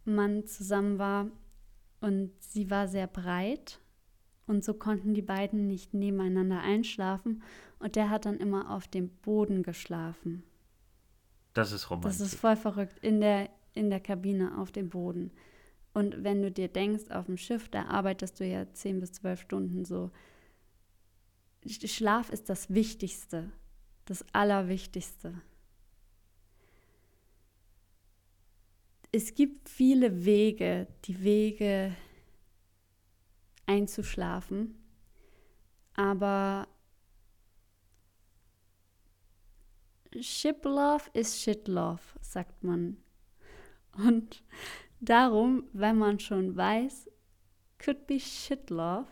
Mann 0.06 0.46
zusammen 0.46 1.00
war. 1.00 1.28
Und 2.00 2.32
sie 2.40 2.70
war 2.70 2.88
sehr 2.88 3.08
breit. 3.08 3.80
Und 4.46 4.64
so 4.64 4.74
konnten 4.74 5.14
die 5.14 5.22
beiden 5.22 5.68
nicht 5.68 5.94
nebeneinander 5.94 6.62
einschlafen. 6.62 7.44
Und 7.80 7.96
der 7.96 8.10
hat 8.10 8.26
dann 8.26 8.38
immer 8.38 8.72
auf 8.72 8.88
dem 8.88 9.10
Boden 9.10 9.64
geschlafen. 9.64 10.44
Das 11.54 11.72
ist 11.72 11.90
romantisch. 11.90 12.20
Das 12.20 12.28
ist 12.34 12.40
voll 12.40 12.56
verrückt. 12.56 13.00
In 13.00 13.20
der, 13.20 13.50
in 13.74 13.90
der 13.90 14.00
Kabine 14.00 14.58
auf 14.58 14.72
dem 14.72 14.90
Boden. 14.90 15.32
Und 15.98 16.24
wenn 16.24 16.44
du 16.44 16.52
dir 16.52 16.68
denkst, 16.68 17.10
auf 17.10 17.26
dem 17.26 17.38
Schiff, 17.38 17.70
da 17.70 17.86
arbeitest 17.86 18.40
du 18.40 18.46
ja 18.46 18.72
10 18.72 19.00
bis 19.00 19.14
12 19.14 19.42
Stunden 19.42 19.84
so. 19.84 20.12
Sch- 21.66 21.88
Schlaf 21.88 22.30
ist 22.30 22.50
das 22.50 22.72
Wichtigste. 22.72 23.52
Das 24.06 24.24
Allerwichtigste. 24.32 25.42
Es 29.12 29.34
gibt 29.34 29.70
viele 29.70 30.24
Wege, 30.24 30.86
die 31.06 31.24
Wege 31.24 31.96
einzuschlafen. 33.66 34.76
Aber 35.96 36.68
Ship 40.22 40.64
Love 40.64 41.06
ist 41.14 41.42
Shit 41.42 41.68
Love, 41.68 42.04
sagt 42.22 42.64
man. 42.64 42.98
Und 43.94 44.44
darum, 45.00 45.64
wenn 45.74 45.98
man 45.98 46.20
schon 46.20 46.56
weiß, 46.56 47.10
could 47.80 48.08
be 48.08 48.20
Shit 48.20 48.70
Love, 48.70 49.08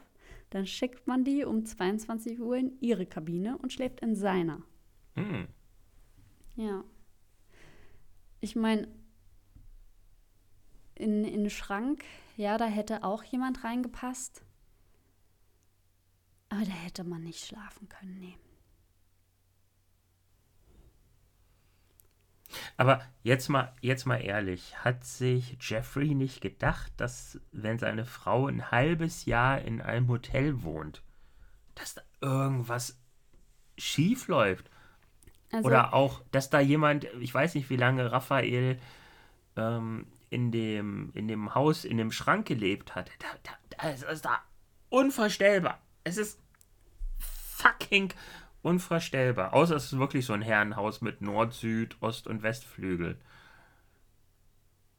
dann 0.50 0.66
schickt 0.66 1.08
man 1.08 1.24
die 1.24 1.44
um 1.44 1.66
22 1.66 2.40
Uhr 2.40 2.58
in 2.58 2.80
ihre 2.82 3.06
Kabine 3.06 3.58
und 3.58 3.74
schläft 3.74 4.00
in 4.00 4.16
seiner. 4.16 4.62
Hm. 5.16 5.48
Ja. 6.56 6.84
Ich 8.40 8.56
meine, 8.56 8.88
in, 10.96 11.26
in 11.26 11.44
den 11.44 11.50
Schrank, 11.50 12.04
ja, 12.38 12.58
da 12.58 12.66
hätte 12.66 13.04
auch 13.04 13.24
jemand 13.24 13.64
reingepasst. 13.64 14.44
Aber 16.50 16.64
da 16.64 16.72
hätte 16.72 17.04
man 17.04 17.24
nicht 17.24 17.46
schlafen 17.46 17.90
können, 17.90 18.20
nee. 18.20 18.38
Aber 22.78 23.02
jetzt 23.24 23.50
mal, 23.50 23.74
jetzt 23.82 24.06
mal 24.06 24.18
ehrlich, 24.18 24.78
hat 24.84 25.04
sich 25.04 25.58
Jeffrey 25.60 26.16
nicht 26.16 26.42
gedacht, 26.42 26.92
dass 26.98 27.40
wenn 27.52 27.80
seine 27.80 28.06
Frau 28.06 28.48
ein 28.48 28.72
halbes 28.72 29.26
Jahr 29.26 29.62
in 29.62 29.82
einem 29.82 30.08
Hotel 30.08 30.64
wohnt, 30.64 31.02
dass 31.76 31.96
da 31.96 32.02
irgendwas 32.22 33.00
schief 33.78 34.28
läuft? 34.28 34.70
Also, 35.52 35.68
Oder 35.68 35.94
auch, 35.94 36.22
dass 36.32 36.50
da 36.50 36.60
jemand, 36.60 37.06
ich 37.20 37.34
weiß 37.34 37.56
nicht, 37.56 37.70
wie 37.70 37.78
lange 37.78 38.12
Raphael 38.12 38.80
ähm, 39.56 40.08
in, 40.30 40.52
dem, 40.52 41.12
in 41.14 41.28
dem 41.28 41.56
Haus, 41.56 41.86
in 41.86 41.98
dem 41.98 42.12
Schrank 42.12 42.48
gelebt 42.48 42.96
hat. 42.96 43.10
Da, 43.20 43.28
da, 43.44 43.90
das 43.90 44.04
ist 44.04 44.26
da 44.26 44.42
unvorstellbar. 44.90 45.80
Es 46.04 46.18
ist 46.18 46.40
fucking 47.20 48.14
unvorstellbar. 48.66 49.54
Außer 49.54 49.76
es 49.76 49.94
ist 49.94 50.00
wirklich 50.00 50.26
so 50.26 50.34
ein 50.34 50.42
Herrenhaus 50.42 51.02
mit 51.02 51.22
Nord, 51.22 51.54
Süd, 51.54 52.02
Ost- 52.02 52.28
und 52.28 52.42
Westflügel. 52.42 53.18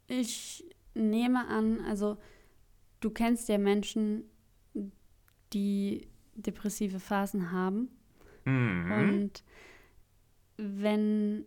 Ich 0.07 0.63
nehme 0.93 1.47
an, 1.47 1.81
also 1.81 2.17
du 3.01 3.09
kennst 3.09 3.49
ja 3.49 3.57
Menschen, 3.57 4.23
die 5.51 6.07
depressive 6.35 6.99
Phasen 6.99 7.51
haben. 7.51 7.89
Mhm. 8.45 8.91
Und 8.91 9.43
wenn 10.55 11.45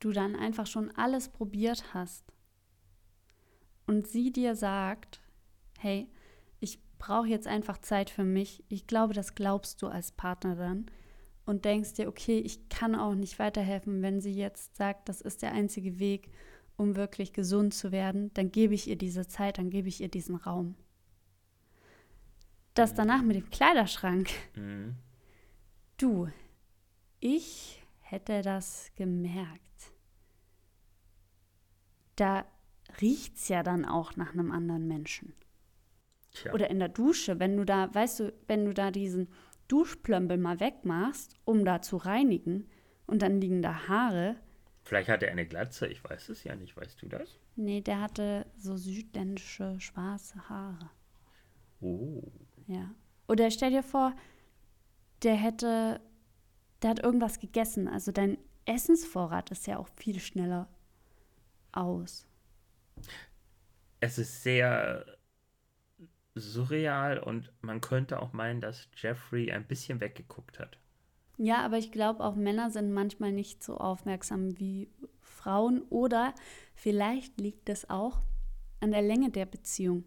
du 0.00 0.10
dann 0.10 0.34
einfach 0.34 0.66
schon 0.66 0.90
alles 0.96 1.28
probiert 1.28 1.94
hast 1.94 2.24
und 3.86 4.08
sie 4.08 4.32
dir 4.32 4.56
sagt, 4.56 5.20
hey, 5.78 6.08
ich 6.58 6.80
brauche 6.98 7.28
jetzt 7.28 7.46
einfach 7.46 7.78
Zeit 7.78 8.10
für 8.10 8.24
mich, 8.24 8.64
ich 8.68 8.88
glaube, 8.88 9.14
das 9.14 9.36
glaubst 9.36 9.82
du 9.82 9.86
als 9.86 10.10
Partner 10.10 10.56
dann 10.56 10.90
und 11.48 11.64
denkst 11.64 11.94
dir, 11.94 12.08
okay, 12.08 12.38
ich 12.38 12.68
kann 12.68 12.94
auch 12.94 13.14
nicht 13.14 13.38
weiterhelfen, 13.38 14.02
wenn 14.02 14.20
sie 14.20 14.34
jetzt 14.34 14.76
sagt, 14.76 15.08
das 15.08 15.22
ist 15.22 15.40
der 15.40 15.52
einzige 15.52 15.98
Weg, 15.98 16.30
um 16.76 16.94
wirklich 16.94 17.32
gesund 17.32 17.72
zu 17.72 17.90
werden, 17.90 18.30
dann 18.34 18.52
gebe 18.52 18.74
ich 18.74 18.86
ihr 18.86 18.96
diese 18.96 19.26
Zeit, 19.26 19.56
dann 19.56 19.70
gebe 19.70 19.88
ich 19.88 20.02
ihr 20.02 20.08
diesen 20.08 20.36
Raum. 20.36 20.76
Das 22.74 22.92
danach 22.92 23.22
mit 23.22 23.36
dem 23.36 23.50
Kleiderschrank, 23.50 24.28
Mhm. 24.54 24.96
Du, 25.96 26.28
ich 27.18 27.82
hätte 27.98 28.42
das 28.42 28.92
gemerkt. 28.94 29.92
Da 32.14 32.44
riecht's 33.00 33.48
ja 33.48 33.64
dann 33.64 33.84
auch 33.84 34.14
nach 34.16 34.32
einem 34.34 34.52
anderen 34.52 34.86
Menschen. 34.86 35.32
Tja. 36.34 36.52
Oder 36.52 36.70
in 36.70 36.78
der 36.78 36.88
Dusche, 36.88 37.40
wenn 37.40 37.56
du 37.56 37.64
da, 37.64 37.92
weißt 37.92 38.20
du, 38.20 38.32
wenn 38.46 38.64
du 38.64 38.74
da 38.74 38.92
diesen 38.92 39.28
Duschplömbel 39.68 40.38
mal 40.38 40.60
wegmachst, 40.60 41.36
um 41.44 41.64
da 41.64 41.80
zu 41.82 41.96
reinigen 41.96 42.68
und 43.06 43.22
dann 43.22 43.40
liegen 43.40 43.62
da 43.62 43.88
Haare. 43.88 44.36
Vielleicht 44.82 45.08
hat 45.08 45.22
er 45.22 45.30
eine 45.30 45.46
Glatze, 45.46 45.86
ich 45.86 46.02
weiß 46.02 46.30
es 46.30 46.44
ja 46.44 46.56
nicht. 46.56 46.76
Weißt 46.76 47.00
du 47.02 47.08
das? 47.08 47.38
Nee, 47.56 47.80
der 47.82 48.00
hatte 48.00 48.46
so 48.56 48.76
südländische 48.76 49.78
schwarze 49.80 50.48
Haare. 50.48 50.90
Oh. 51.80 52.22
Ja. 52.66 52.94
Oder 53.28 53.50
stell 53.50 53.70
dir 53.70 53.82
vor, 53.82 54.14
der 55.22 55.34
hätte, 55.34 56.00
der 56.82 56.90
hat 56.90 57.00
irgendwas 57.00 57.38
gegessen. 57.38 57.86
Also 57.86 58.12
dein 58.12 58.38
Essensvorrat 58.64 59.50
ist 59.50 59.66
ja 59.66 59.78
auch 59.78 59.88
viel 59.96 60.20
schneller 60.20 60.68
aus. 61.72 62.26
Es 64.00 64.18
ist 64.18 64.42
sehr 64.42 65.17
surreal 66.38 67.18
und 67.18 67.52
man 67.60 67.80
könnte 67.80 68.20
auch 68.22 68.32
meinen, 68.32 68.60
dass 68.60 68.88
Jeffrey 68.96 69.50
ein 69.52 69.66
bisschen 69.66 70.00
weggeguckt 70.00 70.58
hat. 70.58 70.78
Ja, 71.36 71.58
aber 71.64 71.78
ich 71.78 71.92
glaube, 71.92 72.24
auch 72.24 72.34
Männer 72.34 72.70
sind 72.70 72.92
manchmal 72.92 73.32
nicht 73.32 73.62
so 73.62 73.76
aufmerksam 73.76 74.58
wie 74.58 74.88
Frauen. 75.20 75.82
Oder 75.82 76.34
vielleicht 76.74 77.40
liegt 77.40 77.68
es 77.68 77.88
auch 77.88 78.22
an 78.80 78.90
der 78.90 79.02
Länge 79.02 79.30
der 79.30 79.46
Beziehung. 79.46 80.02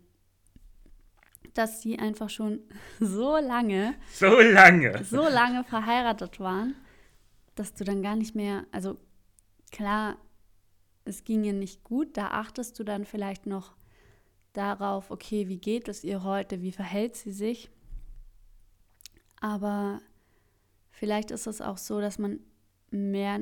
Dass 1.53 1.81
sie 1.81 1.99
einfach 1.99 2.29
schon 2.29 2.59
so 2.99 3.37
lange, 3.37 3.95
So 4.13 4.39
lange. 4.41 5.03
so 5.05 5.21
lange 5.27 5.63
verheiratet 5.63 6.39
waren, 6.39 6.75
dass 7.55 7.73
du 7.73 7.83
dann 7.83 8.01
gar 8.03 8.15
nicht 8.17 8.35
mehr, 8.35 8.65
also 8.71 8.97
klar, 9.71 10.17
es 11.05 11.23
ging 11.23 11.43
ihr 11.43 11.53
nicht 11.53 11.83
gut, 11.83 12.15
da 12.17 12.27
achtest 12.27 12.77
du 12.77 12.83
dann 12.83 13.05
vielleicht 13.05 13.45
noch 13.47 13.73
darauf, 14.53 15.11
okay, 15.11 15.47
wie 15.47 15.57
geht 15.59 15.87
es 15.87 16.03
ihr 16.03 16.23
heute, 16.23 16.61
wie 16.61 16.71
verhält 16.71 17.15
sie 17.15 17.31
sich. 17.31 17.69
Aber 19.39 20.01
vielleicht 20.91 21.31
ist 21.31 21.47
es 21.47 21.61
auch 21.61 21.77
so, 21.77 22.01
dass 22.01 22.19
man 22.19 22.39
mehr 22.91 23.39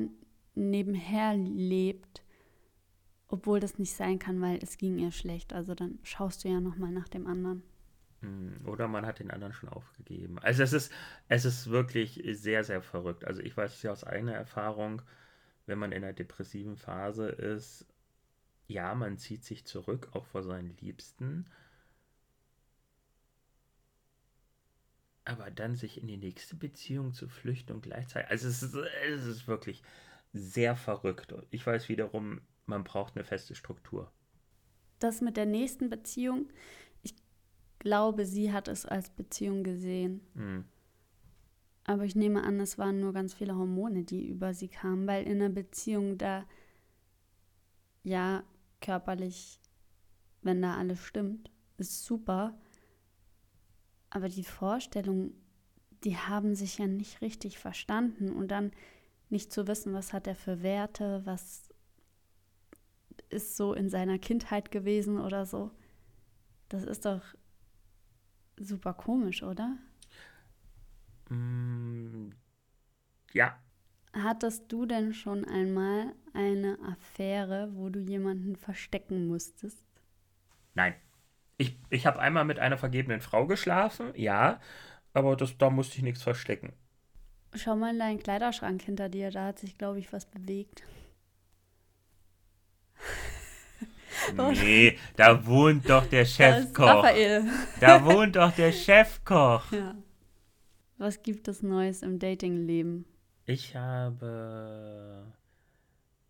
nebenher 0.54 1.36
lebt 1.36 2.22
Obwohl 3.28 3.60
das 3.60 3.78
nicht 3.78 3.94
sein 3.94 4.18
kann, 4.18 4.40
weil 4.40 4.58
es 4.62 4.76
ging 4.78 4.98
ihr 4.98 5.12
schlecht. 5.12 5.52
Also 5.52 5.74
dann 5.74 5.98
schaust 6.02 6.44
du 6.44 6.48
ja 6.48 6.60
nochmal 6.60 6.90
nach 6.90 7.08
dem 7.08 7.26
anderen. 7.26 7.62
Hm, 8.20 8.66
oder 8.66 8.88
man 8.88 9.06
hat 9.06 9.18
den 9.20 9.30
anderen 9.30 9.52
schon 9.52 9.68
aufgegeben. 9.68 10.38
Also 10.40 10.62
es 10.62 10.72
ist, 10.72 10.92
es 11.28 11.44
ist 11.44 11.70
wirklich 11.70 12.22
sehr, 12.32 12.64
sehr 12.64 12.82
verrückt. 12.82 13.24
Also 13.24 13.40
ich 13.42 13.56
weiß 13.56 13.74
es 13.74 13.82
ja 13.82 13.92
aus 13.92 14.04
eigener 14.04 14.34
Erfahrung, 14.34 15.02
wenn 15.66 15.78
man 15.78 15.92
in 15.92 16.02
einer 16.04 16.12
depressiven 16.12 16.76
Phase 16.76 17.28
ist, 17.28 17.86
ja, 18.70 18.94
man 18.94 19.18
zieht 19.18 19.44
sich 19.44 19.64
zurück, 19.64 20.08
auch 20.12 20.24
vor 20.26 20.42
seinen 20.44 20.76
Liebsten. 20.80 21.44
Aber 25.24 25.50
dann 25.50 25.74
sich 25.74 26.00
in 26.00 26.06
die 26.06 26.16
nächste 26.16 26.54
Beziehung 26.54 27.12
zu 27.12 27.28
flüchten 27.28 27.72
und 27.72 27.82
gleichzeitig. 27.82 28.30
Also 28.30 28.48
es 28.48 28.62
ist, 28.62 28.74
es 28.74 29.26
ist 29.26 29.48
wirklich 29.48 29.82
sehr 30.32 30.76
verrückt. 30.76 31.34
Ich 31.50 31.66
weiß 31.66 31.88
wiederum, 31.88 32.40
man 32.66 32.84
braucht 32.84 33.16
eine 33.16 33.24
feste 33.24 33.54
Struktur. 33.54 34.12
Das 35.00 35.20
mit 35.20 35.36
der 35.36 35.46
nächsten 35.46 35.90
Beziehung, 35.90 36.48
ich 37.02 37.14
glaube, 37.80 38.24
sie 38.24 38.52
hat 38.52 38.68
es 38.68 38.86
als 38.86 39.10
Beziehung 39.10 39.64
gesehen. 39.64 40.20
Mhm. 40.34 40.64
Aber 41.84 42.04
ich 42.04 42.14
nehme 42.14 42.44
an, 42.44 42.60
es 42.60 42.78
waren 42.78 43.00
nur 43.00 43.12
ganz 43.12 43.34
viele 43.34 43.56
Hormone, 43.56 44.04
die 44.04 44.28
über 44.28 44.54
sie 44.54 44.68
kamen, 44.68 45.08
weil 45.08 45.24
in 45.24 45.42
einer 45.42 45.48
Beziehung 45.48 46.18
da 46.18 46.46
ja 48.04 48.44
körperlich, 48.80 49.60
wenn 50.42 50.62
da 50.62 50.76
alles 50.76 51.04
stimmt, 51.04 51.50
ist 51.76 52.04
super. 52.04 52.58
Aber 54.10 54.28
die 54.28 54.44
Vorstellung, 54.44 55.32
die 56.04 56.16
haben 56.16 56.54
sich 56.54 56.78
ja 56.78 56.86
nicht 56.86 57.20
richtig 57.20 57.58
verstanden 57.58 58.30
und 58.30 58.48
dann 58.48 58.72
nicht 59.28 59.52
zu 59.52 59.66
wissen, 59.66 59.92
was 59.92 60.12
hat 60.12 60.26
er 60.26 60.34
für 60.34 60.62
Werte, 60.62 61.22
was 61.24 61.68
ist 63.28 63.56
so 63.56 63.74
in 63.74 63.88
seiner 63.88 64.18
Kindheit 64.18 64.70
gewesen 64.70 65.20
oder 65.20 65.46
so. 65.46 65.70
Das 66.68 66.82
ist 66.84 67.04
doch 67.04 67.22
super 68.56 68.92
komisch, 68.92 69.42
oder? 69.42 69.76
Mm, 71.28 72.30
ja. 73.32 73.58
Hattest 74.12 74.70
du 74.72 74.86
denn 74.86 75.14
schon 75.14 75.44
einmal 75.44 76.12
eine 76.32 76.78
Affäre, 76.88 77.70
wo 77.74 77.90
du 77.90 78.00
jemanden 78.00 78.56
verstecken 78.56 79.26
musstest? 79.26 79.84
Nein. 80.74 80.94
Ich, 81.58 81.78
ich 81.90 82.06
habe 82.06 82.18
einmal 82.18 82.44
mit 82.44 82.58
einer 82.58 82.78
vergebenen 82.78 83.20
Frau 83.20 83.46
geschlafen, 83.46 84.12
ja, 84.14 84.60
aber 85.12 85.36
das, 85.36 85.58
da 85.58 85.68
musste 85.68 85.98
ich 85.98 86.02
nichts 86.02 86.22
verstecken. 86.22 86.72
Schau 87.54 87.76
mal 87.76 87.92
in 87.92 87.98
deinen 87.98 88.18
Kleiderschrank 88.18 88.80
hinter 88.82 89.08
dir, 89.08 89.30
da 89.30 89.46
hat 89.46 89.58
sich, 89.58 89.76
glaube 89.76 89.98
ich, 89.98 90.12
was 90.12 90.26
bewegt. 90.26 90.82
Nee, 94.36 94.98
da 95.16 95.46
wohnt 95.46 95.88
doch 95.88 96.06
der 96.06 96.24
Chefkoch. 96.24 96.84
Raphael. 96.84 97.44
Da 97.80 98.04
wohnt 98.04 98.36
doch 98.36 98.52
der 98.52 98.70
Chefkoch. 98.86 99.72
Ja. 99.72 99.94
Was 100.98 101.22
gibt 101.22 101.48
es 101.48 101.62
Neues 101.62 102.02
im 102.02 102.18
Datingleben? 102.18 103.06
Ich 103.50 103.74
habe 103.74 105.26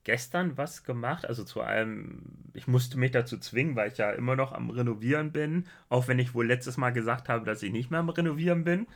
gestern 0.04 0.56
was 0.56 0.84
gemacht, 0.84 1.26
also 1.26 1.44
zu 1.44 1.60
allem, 1.60 2.22
ich 2.54 2.66
musste 2.66 2.98
mich 2.98 3.10
dazu 3.10 3.36
zwingen, 3.36 3.76
weil 3.76 3.92
ich 3.92 3.98
ja 3.98 4.10
immer 4.12 4.36
noch 4.36 4.52
am 4.52 4.70
Renovieren 4.70 5.30
bin, 5.30 5.66
auch 5.90 6.08
wenn 6.08 6.18
ich 6.18 6.32
wohl 6.32 6.46
letztes 6.46 6.78
Mal 6.78 6.94
gesagt 6.94 7.28
habe, 7.28 7.44
dass 7.44 7.62
ich 7.62 7.72
nicht 7.72 7.90
mehr 7.90 8.00
am 8.00 8.08
Renovieren 8.08 8.64
bin. 8.64 8.86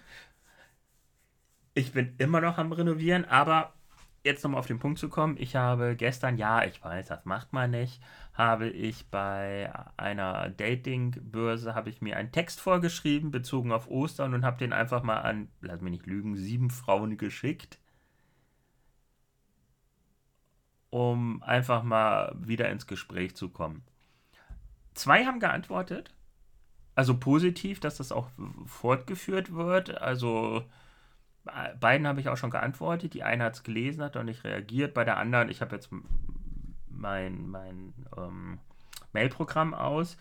Ich 1.74 1.92
bin 1.92 2.14
immer 2.16 2.40
noch 2.40 2.56
am 2.56 2.72
Renovieren, 2.72 3.26
aber 3.26 3.74
jetzt 4.24 4.42
nochmal 4.42 4.60
auf 4.60 4.68
den 4.68 4.78
Punkt 4.78 4.98
zu 4.98 5.10
kommen, 5.10 5.37
ich 5.38 5.54
habe 5.56 5.94
gestern, 5.94 6.38
ja, 6.38 6.64
ich 6.64 6.82
weiß, 6.82 7.08
das 7.08 7.26
macht 7.26 7.52
man 7.52 7.72
nicht, 7.72 8.00
habe 8.32 8.70
ich 8.70 9.06
bei 9.10 9.70
einer 9.98 10.48
Datingbörse, 10.48 11.74
habe 11.74 11.90
ich 11.90 12.00
mir 12.00 12.16
einen 12.16 12.32
Text 12.32 12.62
vorgeschrieben, 12.62 13.30
bezogen 13.30 13.70
auf 13.70 13.87
Ostern 13.87 14.32
und 14.32 14.46
habe 14.46 14.56
den 14.56 14.72
einfach 14.72 15.02
mal 15.02 15.18
an, 15.18 15.48
lass 15.60 15.82
mich 15.82 15.90
nicht 15.90 16.06
lügen, 16.06 16.37
sieben 16.37 16.70
Frauen 16.70 17.18
geschickt, 17.18 17.78
um 20.94 21.42
einfach 21.42 21.83
mal 21.83 22.37
wieder 22.38 22.68
ins 22.68 22.87
Gespräch 22.87 23.35
zu 23.35 23.48
kommen. 23.48 23.83
Zwei 24.94 25.24
haben 25.24 25.40
geantwortet, 25.40 26.14
also 26.94 27.18
positiv, 27.18 27.80
dass 27.80 27.96
das 27.96 28.12
auch 28.12 28.30
fortgeführt 28.66 29.52
wird, 29.52 30.00
also 30.00 30.64
beiden 31.80 32.07
habe 32.07 32.20
ich 32.20 32.28
auch 32.28 32.37
schon 32.37 32.52
geantwortet. 32.52 33.12
Die 33.12 33.24
eine 33.24 33.42
hat 33.42 33.54
es 33.54 33.64
gelesen, 33.64 34.04
hat 34.04 34.14
noch 34.14 34.22
nicht 34.22 34.44
reagiert. 34.44 34.94
Bei 34.94 35.02
der 35.02 35.16
anderen, 35.16 35.48
ich 35.48 35.61
habe 35.62 35.74
jetzt 35.74 35.90
mein, 36.87 37.48
mein 37.48 37.92
ähm, 38.16 38.61
Mailprogramm 39.12 39.74
aus. 39.74 40.16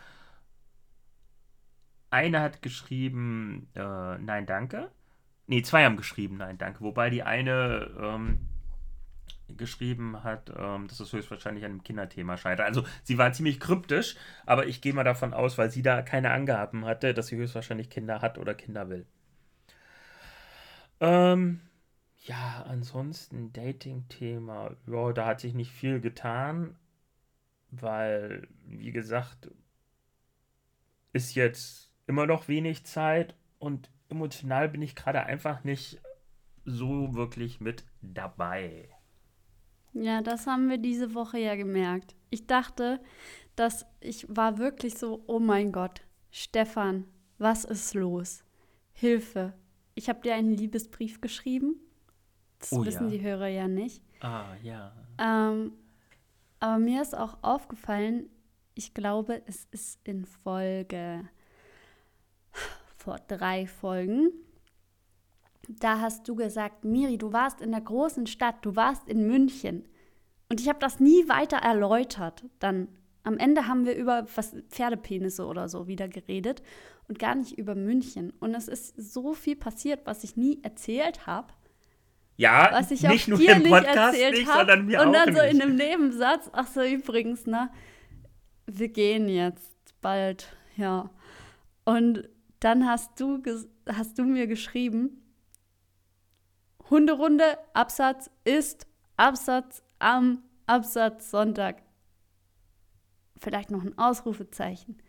Eine 2.09 2.41
hat 2.41 2.63
geschrieben, 2.63 3.69
äh, 3.75 4.17
nein, 4.17 4.47
danke. 4.47 4.89
Ne, 5.45 5.61
zwei 5.61 5.85
haben 5.85 5.97
geschrieben, 5.97 6.37
nein, 6.37 6.57
danke. 6.57 6.81
Wobei 6.81 7.11
die 7.11 7.21
eine 7.21 7.91
ähm, 8.01 8.47
geschrieben 9.57 10.23
hat, 10.23 10.51
ähm, 10.57 10.87
dass 10.87 10.99
es 10.99 11.13
höchstwahrscheinlich 11.13 11.65
an 11.65 11.71
einem 11.71 11.83
Kinderthema 11.83 12.37
scheitert. 12.37 12.65
Also 12.65 12.83
sie 13.03 13.17
war 13.17 13.31
ziemlich 13.33 13.59
kryptisch, 13.59 14.15
aber 14.45 14.67
ich 14.67 14.81
gehe 14.81 14.93
mal 14.93 15.03
davon 15.03 15.33
aus, 15.33 15.57
weil 15.57 15.71
sie 15.71 15.81
da 15.81 16.01
keine 16.01 16.31
Angaben 16.31 16.85
hatte, 16.85 17.13
dass 17.13 17.27
sie 17.27 17.37
höchstwahrscheinlich 17.37 17.89
Kinder 17.89 18.21
hat 18.21 18.37
oder 18.37 18.53
Kinder 18.53 18.89
will. 18.89 19.05
Ähm, 20.99 21.61
ja, 22.25 22.65
ansonsten 22.67 23.51
Dating-Thema. 23.51 24.75
Ja, 24.87 25.11
da 25.11 25.25
hat 25.25 25.41
sich 25.41 25.53
nicht 25.53 25.71
viel 25.71 25.99
getan, 25.99 26.77
weil, 27.71 28.47
wie 28.65 28.91
gesagt, 28.91 29.51
ist 31.11 31.35
jetzt 31.35 31.91
immer 32.07 32.25
noch 32.25 32.47
wenig 32.47 32.85
Zeit 32.85 33.35
und 33.59 33.89
emotional 34.09 34.69
bin 34.69 34.81
ich 34.81 34.95
gerade 34.95 35.23
einfach 35.23 35.63
nicht 35.63 36.01
so 36.65 37.13
wirklich 37.13 37.59
mit 37.59 37.83
dabei. 38.01 38.87
Ja, 39.93 40.21
das 40.21 40.47
haben 40.47 40.69
wir 40.69 40.77
diese 40.77 41.13
Woche 41.13 41.37
ja 41.39 41.55
gemerkt. 41.55 42.15
Ich 42.29 42.47
dachte, 42.47 42.99
dass 43.55 43.85
ich 43.99 44.25
war 44.27 44.57
wirklich 44.57 44.97
so, 44.97 45.23
oh 45.27 45.39
mein 45.39 45.71
Gott, 45.71 46.01
Stefan, 46.31 47.05
was 47.37 47.63
ist 47.63 47.93
los? 47.93 48.43
Hilfe, 48.93 49.53
ich 49.95 50.09
habe 50.09 50.21
dir 50.21 50.35
einen 50.35 50.53
Liebesbrief 50.53 51.21
geschrieben. 51.21 51.75
Das 52.59 52.71
oh, 52.71 52.85
wissen 52.85 53.05
ja. 53.05 53.17
die 53.17 53.21
Hörer 53.21 53.47
ja 53.47 53.67
nicht. 53.67 54.01
Ah, 54.21 54.55
ja. 54.63 54.93
Ähm, 55.17 55.73
aber 56.59 56.79
mir 56.79 57.01
ist 57.01 57.15
auch 57.15 57.37
aufgefallen, 57.41 58.29
ich 58.73 58.93
glaube, 58.93 59.43
es 59.45 59.67
ist 59.71 59.99
in 60.03 60.25
Folge 60.25 61.27
vor 62.97 63.17
drei 63.27 63.67
Folgen. 63.67 64.31
Da 65.67 65.99
hast 65.99 66.27
du 66.27 66.35
gesagt, 66.35 66.83
Miri, 66.83 67.17
du 67.17 67.31
warst 67.31 67.61
in 67.61 67.71
der 67.71 67.81
großen 67.81 68.27
Stadt, 68.27 68.57
du 68.63 68.75
warst 68.75 69.07
in 69.07 69.27
München. 69.27 69.87
Und 70.49 70.59
ich 70.59 70.67
habe 70.67 70.79
das 70.79 70.99
nie 70.99 71.27
weiter 71.29 71.57
erläutert. 71.57 72.45
Dann 72.59 72.89
am 73.23 73.37
Ende 73.37 73.67
haben 73.67 73.85
wir 73.85 73.95
über 73.95 74.27
was 74.35 74.55
Pferdepenisse 74.69 75.45
oder 75.45 75.69
so 75.69 75.87
wieder 75.87 76.07
geredet 76.07 76.61
und 77.07 77.19
gar 77.19 77.35
nicht 77.35 77.57
über 77.57 77.75
München. 77.75 78.33
Und 78.39 78.53
es 78.53 78.67
ist 78.67 78.95
so 78.97 79.33
viel 79.33 79.55
passiert, 79.55 80.01
was 80.05 80.23
ich 80.23 80.35
nie 80.35 80.59
erzählt 80.61 81.25
habe. 81.25 81.53
Ja, 82.35 82.69
was 82.71 82.91
ich 82.91 83.03
nicht 83.03 83.27
nur 83.27 83.39
im 83.39 83.63
Podcast 83.63 84.17
nicht, 84.17 84.31
nicht 84.31 84.51
sondern 84.51 84.85
mir 84.85 85.01
Und 85.01 85.13
dann 85.13 85.33
so 85.33 85.41
in 85.41 85.61
einem 85.61 85.75
Nebensatz, 85.75 86.49
ach 86.51 86.67
so 86.67 86.81
übrigens, 86.81 87.45
ne, 87.45 87.69
wir 88.65 88.89
gehen 88.89 89.29
jetzt 89.29 89.99
bald, 90.01 90.55
ja. 90.75 91.09
Und 91.85 92.27
dann 92.59 92.87
hast 92.87 93.19
du, 93.19 93.41
hast 93.87 94.17
du 94.17 94.23
mir 94.23 94.47
geschrieben, 94.47 95.22
Hunderunde, 96.89 97.57
Absatz 97.73 98.29
ist 98.43 98.87
Absatz 99.17 99.83
am 99.99 100.43
Absatz 100.65 101.31
Sonntag 101.31 101.81
vielleicht 103.43 103.71
noch 103.71 103.83
ein 103.83 103.97
Ausrufezeichen. 103.97 105.01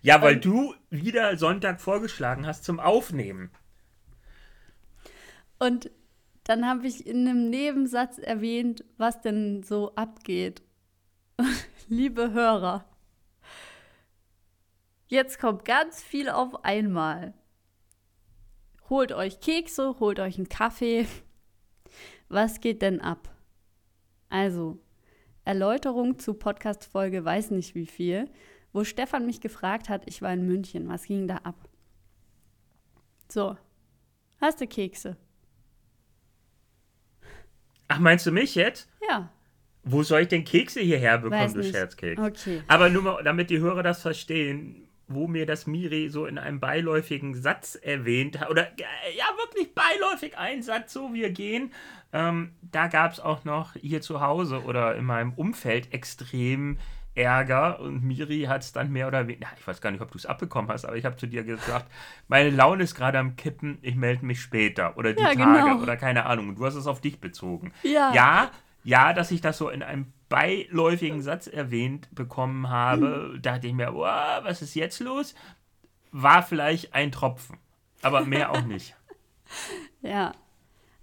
Ja, 0.00 0.22
weil 0.22 0.34
ähm, 0.34 0.40
du 0.40 0.74
wieder 0.90 1.36
Sonntag 1.36 1.80
vorgeschlagen 1.80 2.46
hast 2.46 2.64
zum 2.64 2.78
Aufnehmen. 2.78 3.50
Und 5.58 5.90
dann 6.44 6.66
habe 6.68 6.86
ich 6.86 7.06
in 7.06 7.26
einem 7.26 7.50
Nebensatz 7.50 8.18
erwähnt, 8.18 8.84
was 8.96 9.20
denn 9.20 9.62
so 9.62 9.94
abgeht. 9.94 10.62
Liebe 11.88 12.32
Hörer, 12.32 12.84
jetzt 15.08 15.40
kommt 15.40 15.64
ganz 15.64 16.02
viel 16.02 16.28
auf 16.28 16.64
einmal. 16.64 17.34
Holt 18.92 19.10
euch 19.12 19.40
Kekse, 19.40 19.98
holt 20.00 20.20
euch 20.20 20.36
einen 20.36 20.50
Kaffee. 20.50 21.06
Was 22.28 22.60
geht 22.60 22.82
denn 22.82 23.00
ab? 23.00 23.34
Also, 24.28 24.82
Erläuterung 25.46 26.18
zu 26.18 26.34
Podcast-Folge 26.34 27.24
weiß 27.24 27.52
nicht 27.52 27.74
wie 27.74 27.86
viel, 27.86 28.28
wo 28.74 28.84
Stefan 28.84 29.24
mich 29.24 29.40
gefragt 29.40 29.88
hat, 29.88 30.02
ich 30.04 30.20
war 30.20 30.34
in 30.34 30.46
München, 30.46 30.90
was 30.90 31.04
ging 31.04 31.26
da 31.26 31.36
ab? 31.36 31.70
So, 33.30 33.56
hast 34.42 34.60
du 34.60 34.66
Kekse? 34.66 35.16
Ach, 37.88 37.98
meinst 37.98 38.26
du 38.26 38.30
mich 38.30 38.54
jetzt? 38.54 38.90
Ja. 39.08 39.32
Wo 39.84 40.02
soll 40.02 40.20
ich 40.20 40.28
denn 40.28 40.44
Kekse 40.44 40.80
hierher 40.80 41.16
bekommen, 41.16 41.54
du. 41.54 41.64
Scherzkeks? 41.64 42.20
Okay. 42.20 42.62
Aber 42.68 42.90
nur 42.90 43.02
mal, 43.02 43.24
damit 43.24 43.48
die 43.48 43.58
Hörer 43.58 43.82
das 43.82 44.02
verstehen, 44.02 44.81
wo 45.14 45.28
mir 45.28 45.46
das 45.46 45.66
Miri 45.66 46.08
so 46.08 46.26
in 46.26 46.38
einem 46.38 46.60
beiläufigen 46.60 47.34
Satz 47.34 47.74
erwähnt 47.74 48.40
hat, 48.40 48.50
oder 48.50 48.68
äh, 48.68 49.16
ja, 49.16 49.24
wirklich 49.38 49.74
beiläufig 49.74 50.36
ein 50.38 50.62
Satz, 50.62 50.92
so 50.92 51.12
wir 51.12 51.30
gehen, 51.30 51.72
ähm, 52.12 52.52
da 52.62 52.88
gab 52.88 53.12
es 53.12 53.20
auch 53.20 53.44
noch 53.44 53.74
hier 53.74 54.00
zu 54.02 54.20
Hause 54.20 54.62
oder 54.64 54.96
in 54.96 55.04
meinem 55.04 55.32
Umfeld 55.32 55.92
extrem 55.92 56.78
Ärger 57.14 57.80
und 57.80 58.02
Miri 58.02 58.44
hat 58.44 58.62
es 58.62 58.72
dann 58.72 58.90
mehr 58.90 59.06
oder 59.06 59.26
weniger, 59.28 59.48
ich 59.58 59.66
weiß 59.66 59.82
gar 59.82 59.90
nicht, 59.90 60.00
ob 60.00 60.10
du 60.10 60.16
es 60.18 60.24
abbekommen 60.24 60.70
hast, 60.70 60.86
aber 60.86 60.96
ich 60.96 61.04
habe 61.04 61.16
zu 61.16 61.26
dir 61.26 61.44
gesagt, 61.44 61.86
meine 62.26 62.48
Laune 62.50 62.84
ist 62.84 62.94
gerade 62.94 63.18
am 63.18 63.36
Kippen, 63.36 63.78
ich 63.82 63.96
melde 63.96 64.24
mich 64.24 64.40
später 64.40 64.96
oder 64.96 65.12
die 65.12 65.22
Ja, 65.22 65.34
Tage 65.34 65.38
genau. 65.38 65.82
oder 65.82 65.96
keine 65.98 66.24
Ahnung. 66.24 66.48
Und 66.48 66.58
du 66.58 66.64
hast 66.64 66.74
es 66.74 66.86
auf 66.86 67.02
dich 67.02 67.20
bezogen. 67.20 67.72
Ja. 67.82 68.14
Ja, 68.14 68.50
ja, 68.84 69.12
dass 69.12 69.30
ich 69.30 69.40
das 69.40 69.58
so 69.58 69.68
in 69.68 69.82
einem 69.82 70.12
beiläufigen 70.28 71.22
Satz 71.22 71.46
erwähnt 71.46 72.08
bekommen 72.14 72.70
habe, 72.70 73.38
dachte 73.40 73.66
ich 73.66 73.74
mir, 73.74 73.94
wow, 73.94 74.42
was 74.42 74.62
ist 74.62 74.74
jetzt 74.74 75.00
los? 75.00 75.34
War 76.10 76.42
vielleicht 76.42 76.94
ein 76.94 77.12
Tropfen, 77.12 77.58
aber 78.02 78.24
mehr 78.24 78.50
auch 78.50 78.64
nicht. 78.64 78.96
Ja. 80.00 80.32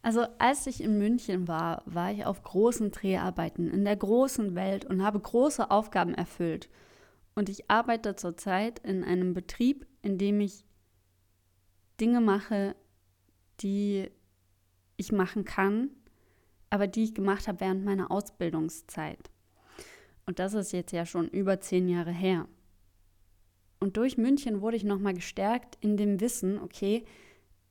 Also 0.02 0.26
als 0.40 0.66
ich 0.66 0.82
in 0.82 0.98
München 0.98 1.48
war, 1.48 1.84
war 1.86 2.12
ich 2.12 2.26
auf 2.26 2.42
großen 2.42 2.90
Dreharbeiten 2.90 3.70
in 3.70 3.86
der 3.86 3.96
großen 3.96 4.56
Welt 4.56 4.86
und 4.86 5.04
habe 5.04 5.20
große 5.20 5.70
Aufgaben 5.70 6.16
erfüllt. 6.16 6.68
Und 7.36 7.48
ich 7.48 7.70
arbeite 7.70 8.16
zurzeit 8.16 8.80
in 8.80 9.04
einem 9.04 9.36
Betrieb, 9.36 9.86
in 10.02 10.18
dem 10.18 10.42
ich 10.42 10.66
Dinge 12.00 12.22
mache, 12.22 12.76
die 13.62 14.10
ich 14.98 15.12
machen 15.12 15.46
kann, 15.46 15.90
aber 16.70 16.88
die 16.88 17.03
ich 17.03 17.15
gemacht 17.15 17.47
habe 17.47 17.61
während 17.61 17.84
meiner 17.84 18.11
Ausbildungszeit. 18.11 19.30
Und 20.26 20.39
das 20.39 20.53
ist 20.53 20.72
jetzt 20.74 20.91
ja 20.91 21.05
schon 21.05 21.28
über 21.28 21.59
zehn 21.59 21.88
Jahre 21.89 22.11
her. 22.11 22.47
Und 23.80 23.97
durch 23.97 24.17
München 24.17 24.61
wurde 24.61 24.78
ich 24.78 24.84
nochmal 24.84 25.13
gestärkt 25.13 25.78
in 25.82 25.97
dem 25.97 26.20
Wissen, 26.20 26.59
okay, 26.59 27.05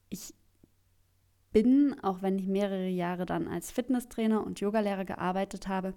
ich 0.08 0.34
bin, 1.52 1.96
auch 2.02 2.22
wenn 2.22 2.38
ich 2.38 2.46
mehrere 2.46 2.88
Jahre 2.88 3.26
dann 3.26 3.46
als 3.46 3.70
Fitnesstrainer 3.70 4.44
und 4.44 4.60
Yogalehrer 4.60 5.04
gearbeitet 5.04 5.68
habe, 5.68 5.94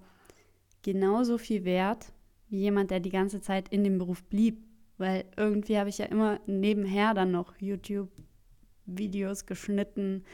genauso 0.81 1.37
viel 1.37 1.63
wert 1.65 2.13
wie 2.49 2.59
jemand, 2.59 2.91
der 2.91 2.99
die 2.99 3.09
ganze 3.09 3.41
Zeit 3.41 3.69
in 3.69 3.83
dem 3.83 3.97
Beruf 3.97 4.23
blieb. 4.25 4.61
Weil 4.97 5.25
irgendwie 5.37 5.77
habe 5.79 5.89
ich 5.89 5.97
ja 5.97 6.05
immer 6.05 6.39
nebenher 6.45 7.13
dann 7.13 7.31
noch 7.31 7.55
YouTube-Videos 7.59 9.45
geschnitten, 9.45 10.25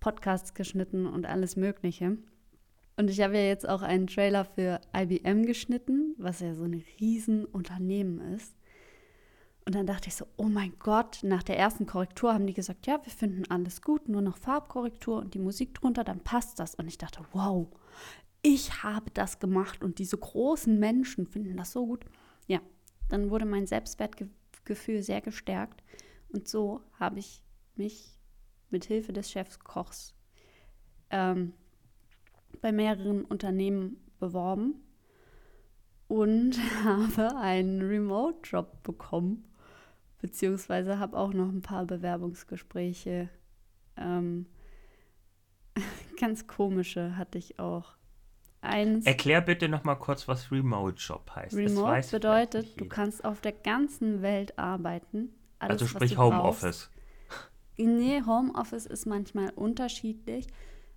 Podcasts 0.00 0.54
geschnitten 0.54 1.06
und 1.06 1.26
alles 1.26 1.56
Mögliche. 1.56 2.18
Und 2.96 3.10
ich 3.10 3.20
habe 3.20 3.36
ja 3.36 3.44
jetzt 3.44 3.68
auch 3.68 3.82
einen 3.82 4.08
Trailer 4.08 4.44
für 4.44 4.80
IBM 4.94 5.46
geschnitten, 5.46 6.14
was 6.18 6.40
ja 6.40 6.54
so 6.54 6.64
ein 6.64 6.82
Riesenunternehmen 7.00 8.34
ist. 8.34 8.54
Und 9.64 9.74
dann 9.74 9.86
dachte 9.86 10.08
ich 10.08 10.16
so, 10.16 10.26
oh 10.36 10.48
mein 10.48 10.72
Gott, 10.78 11.20
nach 11.22 11.42
der 11.42 11.58
ersten 11.58 11.86
Korrektur 11.86 12.32
haben 12.32 12.46
die 12.46 12.54
gesagt, 12.54 12.86
ja, 12.86 12.98
wir 13.04 13.12
finden 13.12 13.44
alles 13.50 13.82
gut, 13.82 14.08
nur 14.08 14.22
noch 14.22 14.38
Farbkorrektur 14.38 15.18
und 15.18 15.34
die 15.34 15.38
Musik 15.38 15.74
drunter, 15.74 16.04
dann 16.04 16.20
passt 16.20 16.58
das. 16.58 16.74
Und 16.74 16.88
ich 16.88 16.98
dachte, 16.98 17.20
wow, 17.32 17.68
ich 18.42 18.82
habe 18.82 19.10
das 19.12 19.38
gemacht 19.38 19.84
und 19.84 19.98
diese 19.98 20.16
großen 20.16 20.78
Menschen 20.78 21.26
finden 21.26 21.56
das 21.56 21.72
so 21.72 21.86
gut. 21.86 22.04
Ja, 22.46 22.60
dann 23.08 23.30
wurde 23.30 23.44
mein 23.44 23.66
Selbstwertgefühl 23.66 25.02
sehr 25.02 25.20
gestärkt 25.20 25.84
und 26.30 26.48
so 26.48 26.80
habe 26.98 27.18
ich 27.18 27.42
mich 27.76 28.17
mit 28.70 28.84
Hilfe 28.84 29.12
des 29.12 29.30
Chefskochs 29.30 30.14
ähm, 31.10 31.52
bei 32.60 32.72
mehreren 32.72 33.24
Unternehmen 33.24 33.96
beworben 34.18 34.74
und 36.08 36.58
habe 36.84 37.36
einen 37.36 37.82
Remote-Job 37.82 38.82
bekommen, 38.82 39.44
beziehungsweise 40.20 40.98
habe 40.98 41.16
auch 41.16 41.32
noch 41.32 41.48
ein 41.48 41.62
paar 41.62 41.84
Bewerbungsgespräche. 41.84 43.28
Ähm, 43.96 44.46
ganz 46.20 46.46
komische 46.46 47.16
hatte 47.16 47.38
ich 47.38 47.58
auch. 47.58 47.96
Eins, 48.60 49.06
Erklär 49.06 49.40
bitte 49.40 49.68
noch 49.68 49.84
mal 49.84 49.94
kurz, 49.94 50.26
was 50.26 50.50
Remote 50.50 50.96
Job 50.96 51.30
heißt. 51.32 51.54
Remote 51.54 52.08
bedeutet, 52.10 52.80
du 52.80 52.86
kannst 52.86 53.24
auf 53.24 53.40
der 53.40 53.52
ganzen 53.52 54.20
Welt 54.20 54.58
arbeiten. 54.58 55.30
Alles, 55.60 55.82
also 55.82 55.86
sprich. 55.86 56.18
Homeoffice. 56.18 56.90
Nee, 57.78 58.22
Homeoffice 58.26 58.86
ist 58.86 59.06
manchmal 59.06 59.50
unterschiedlich, 59.50 60.46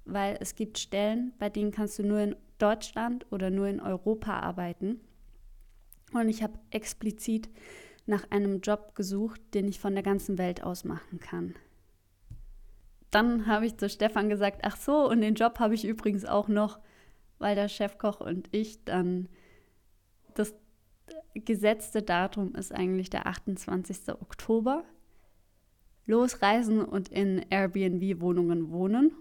weil 0.06 0.38
es 0.40 0.56
gibt 0.56 0.80
Stellen, 0.80 1.34
bei 1.38 1.50
denen 1.50 1.72
kannst 1.72 2.00
du 2.00 2.04
nur 2.04 2.20
in 2.20 2.36
Deutschland 2.58 3.26
oder 3.32 3.50
nur 3.50 3.68
in 3.68 3.80
Europa 3.80 4.40
arbeiten. 4.40 5.00
Und 6.14 6.28
ich 6.28 6.44
habe 6.44 6.60
explizit 6.72 7.50
nach 8.06 8.30
einem 8.32 8.62
Job 8.62 8.96
gesucht, 8.96 9.42
den 9.54 9.68
ich 9.68 9.80
von 9.80 9.94
der 9.94 10.04
ganzen 10.04 10.38
Welt 10.38 10.64
aus 10.64 10.84
machen 10.84 11.20
kann. 11.20 11.56
Dann 13.12 13.46
habe 13.46 13.66
ich 13.66 13.78
zu 13.78 13.90
Stefan 13.90 14.30
gesagt, 14.30 14.62
ach 14.64 14.78
so, 14.78 15.08
und 15.10 15.22
den 15.22 15.36
Job 15.36 15.60
habe 15.60 15.76
ich 15.76 15.86
übrigens 15.86 16.26
auch 16.26 16.48
noch, 16.48 16.80
weil 17.38 17.56
der 17.56 17.70
Chefkoch 17.70 18.22
und 18.22 18.48
ich 18.52 18.84
dann 18.86 19.30
das 20.34 20.56
gesetzte 21.34 22.02
Datum 22.02 22.56
ist 22.56 22.74
eigentlich 22.74 23.10
der 23.10 23.28
28. 23.28 24.10
Oktober 24.10 24.84
losreisen 26.12 26.84
und 26.84 27.10
in 27.10 27.46
Airbnb-Wohnungen 27.50 28.70
wohnen 28.70 29.12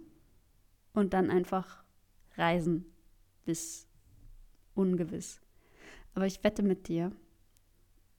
und 0.93 1.15
dann 1.15 1.31
einfach 1.31 1.83
reisen 2.37 2.85
bis 3.45 3.89
ungewiss. 4.75 5.41
Aber 6.15 6.27
ich 6.27 6.43
wette 6.43 6.63
mit 6.63 6.89
dir, 6.89 7.13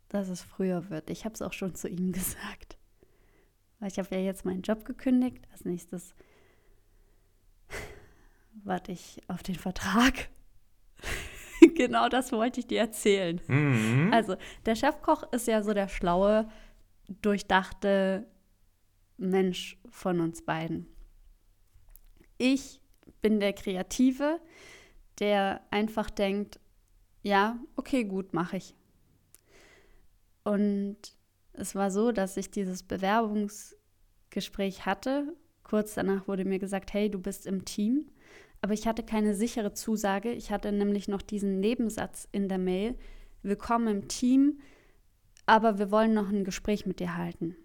dass 0.10 0.30
es 0.30 0.42
früher 0.42 0.90
wird. 0.90 1.10
Ich 1.10 1.26
habe 1.26 1.36
es 1.36 1.42
auch 1.42 1.54
schon 1.54 1.76
zu 1.76 1.88
ihm 1.88 2.12
gesagt. 2.14 2.78
Weil 3.80 3.90
ich 3.90 4.00
habe 4.00 4.16
ja 4.16 4.22
jetzt 4.22 4.46
meinen 4.46 4.62
Job 4.62 4.86
gekündigt. 4.86 5.48
Als 5.52 5.66
nächstes 5.66 6.16
warte 8.64 8.92
ich 8.92 9.22
auf 9.28 9.44
den 9.44 9.56
Vertrag. 9.56 10.30
genau 11.76 12.08
das 12.08 12.32
wollte 12.32 12.62
ich 12.62 12.68
dir 12.68 12.80
erzählen. 12.80 13.42
Mhm. 13.48 14.12
Also, 14.14 14.38
der 14.66 14.76
Chefkoch 14.76 15.24
ist 15.34 15.48
ja 15.48 15.62
so 15.62 15.74
der 15.74 15.88
schlaue, 15.88 16.50
durchdachte 17.22 18.28
Mensch 19.22 19.78
von 19.90 20.20
uns 20.20 20.42
beiden. 20.42 20.88
Ich 22.38 22.82
bin 23.22 23.40
der 23.40 23.54
Kreative, 23.54 24.40
der 25.20 25.62
einfach 25.70 26.10
denkt, 26.10 26.60
ja, 27.22 27.60
okay, 27.76 28.04
gut, 28.04 28.34
mache 28.34 28.58
ich. 28.58 28.76
Und 30.44 30.98
es 31.54 31.76
war 31.76 31.92
so, 31.92 32.12
dass 32.12 32.38
ich 32.38 32.50
dieses 32.50 32.82
Bewerbungsgespräch 32.82 34.86
hatte. 34.86 35.36
Kurz 35.64 35.94
danach 35.94 36.28
wurde 36.28 36.46
mir 36.46 36.58
gesagt, 36.58 36.94
hey, 36.94 37.12
du 37.12 37.20
bist 37.20 37.46
im 37.46 37.64
Team. 37.64 38.10
Aber 38.62 38.74
ich 38.74 38.88
hatte 38.88 39.04
keine 39.04 39.36
sichere 39.36 39.74
Zusage. 39.74 40.32
Ich 40.32 40.52
hatte 40.52 40.72
nämlich 40.72 41.08
noch 41.08 41.22
diesen 41.22 41.60
Nebensatz 41.60 42.28
in 42.32 42.50
der 42.50 42.58
Mail. 42.58 42.96
Willkommen 43.44 43.88
im 43.88 44.08
Team, 44.08 44.60
aber 45.46 45.80
wir 45.80 45.92
wollen 45.92 46.14
noch 46.14 46.30
ein 46.30 46.44
Gespräch 46.44 46.86
mit 46.86 47.00
dir 47.00 47.18
halten. 47.18 47.56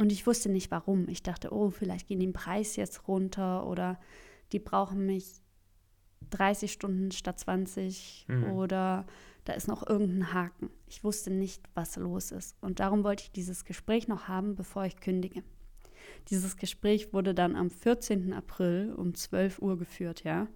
Und 0.00 0.12
ich 0.12 0.26
wusste 0.26 0.48
nicht 0.48 0.70
warum. 0.70 1.08
Ich 1.10 1.22
dachte, 1.22 1.52
oh, 1.52 1.68
vielleicht 1.68 2.06
gehen 2.06 2.20
die 2.20 2.28
Preis 2.28 2.76
jetzt 2.76 3.06
runter 3.06 3.66
oder 3.66 4.00
die 4.50 4.58
brauchen 4.58 5.04
mich 5.04 5.26
30 6.30 6.72
Stunden 6.72 7.10
statt 7.10 7.38
20 7.38 8.24
Mhm. 8.26 8.44
oder 8.52 9.06
da 9.44 9.52
ist 9.52 9.68
noch 9.68 9.86
irgendein 9.86 10.32
Haken. 10.32 10.70
Ich 10.86 11.04
wusste 11.04 11.30
nicht, 11.30 11.68
was 11.74 11.96
los 11.96 12.30
ist. 12.32 12.56
Und 12.62 12.80
darum 12.80 13.04
wollte 13.04 13.24
ich 13.24 13.30
dieses 13.32 13.66
Gespräch 13.66 14.08
noch 14.08 14.26
haben, 14.26 14.54
bevor 14.54 14.86
ich 14.86 14.96
kündige. 15.00 15.42
Dieses 16.28 16.56
Gespräch 16.56 17.12
wurde 17.12 17.34
dann 17.34 17.54
am 17.54 17.68
14. 17.68 18.32
April 18.32 18.94
um 18.96 19.12
12 19.14 19.60
Uhr 19.60 19.76
geführt, 19.78 20.24
ja. 20.24 20.48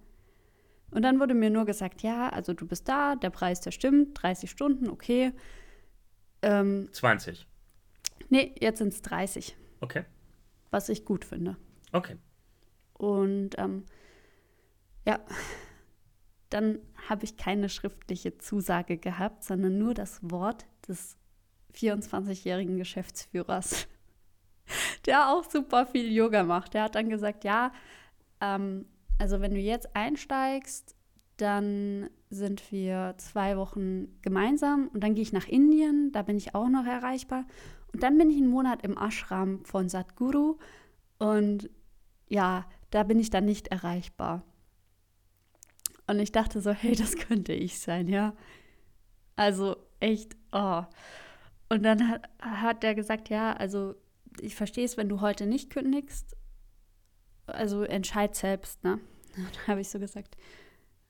Und 0.89 1.03
dann 1.03 1.19
wurde 1.19 1.35
mir 1.35 1.51
nur 1.51 1.65
gesagt, 1.65 2.01
ja, 2.01 2.29
also 2.29 2.53
du 2.55 2.65
bist 2.65 2.89
da, 2.89 3.15
der 3.15 3.29
Preis, 3.29 3.61
der 3.61 3.69
stimmt, 3.71 4.19
30 4.23 4.49
Stunden, 4.49 4.89
okay. 4.89 5.33
Ähm, 6.41 6.89
20. 6.91 7.45
nee, 8.29 8.53
jetzt 8.59 8.79
sind 8.79 8.93
es 8.93 9.01
30, 9.01 9.55
Okay. 9.81 10.05
was 10.71 10.89
ich 10.89 11.05
gut 11.05 11.25
finde. 11.25 11.57
Okay. 11.91 12.17
Und 12.93 13.51
ähm, 13.57 13.85
ja, 15.05 15.19
dann 16.49 16.79
habe 17.09 17.25
ich 17.25 17.37
keine 17.37 17.69
schriftliche 17.69 18.37
Zusage 18.37 18.97
gehabt, 18.97 19.43
sondern 19.43 19.77
nur 19.77 19.93
das 19.93 20.19
Wort 20.21 20.65
des 20.87 21.17
24-jährigen 21.73 22.77
Geschäftsführers, 22.77 23.87
der 25.05 25.29
auch 25.29 25.43
super 25.49 25.85
viel 25.85 26.11
Yoga 26.11 26.43
macht. 26.43 26.73
Der 26.73 26.83
hat 26.83 26.95
dann 26.95 27.09
gesagt, 27.09 27.43
ja, 27.43 27.71
ähm, 28.41 28.85
also 29.19 29.41
wenn 29.41 29.53
du 29.53 29.59
jetzt 29.59 29.95
einsteigst, 29.95 30.95
dann 31.37 32.09
sind 32.29 32.71
wir 32.71 33.15
zwei 33.17 33.57
Wochen 33.57 34.21
gemeinsam 34.21 34.89
und 34.93 35.03
dann 35.03 35.15
gehe 35.15 35.21
ich 35.21 35.33
nach 35.33 35.47
Indien, 35.47 36.11
da 36.13 36.21
bin 36.21 36.37
ich 36.37 36.55
auch 36.55 36.69
noch 36.69 36.85
erreichbar. 36.85 37.45
Und 37.95 38.03
dann 38.03 38.17
bin 38.17 38.29
ich 38.29 38.35
einen 38.35 38.49
Monat 38.49 38.83
im 38.83 38.97
Ashram 38.97 39.63
von 39.63 39.87
Sadhguru 39.87 40.57
und 41.17 41.69
ja, 42.27 42.69
da 42.89 43.03
bin 43.03 43.21
ich 43.21 43.29
dann 43.29 43.45
nicht 43.45 43.69
erreichbar. 43.69 44.43
Und 46.05 46.19
ich 46.19 46.33
dachte 46.33 46.59
so, 46.59 46.71
hey, 46.71 46.93
das 46.93 47.15
könnte 47.15 47.53
ich 47.53 47.79
sein, 47.79 48.09
ja. 48.09 48.35
Also 49.37 49.77
echt, 50.01 50.35
oh. 50.51 50.83
Und 51.69 51.83
dann 51.83 52.09
hat, 52.09 52.27
hat 52.41 52.83
er 52.83 52.95
gesagt, 52.95 53.29
ja, 53.29 53.53
also 53.53 53.95
ich 54.41 54.55
verstehe 54.55 54.83
es, 54.83 54.97
wenn 54.97 55.07
du 55.07 55.21
heute 55.21 55.45
nicht 55.45 55.69
kündigst. 55.69 56.35
Also 57.45 57.83
entscheid 57.83 58.35
selbst, 58.35 58.83
ne? 58.83 58.99
Dann 59.37 59.67
habe 59.67 59.79
ich 59.79 59.87
so 59.87 59.99
gesagt, 59.99 60.35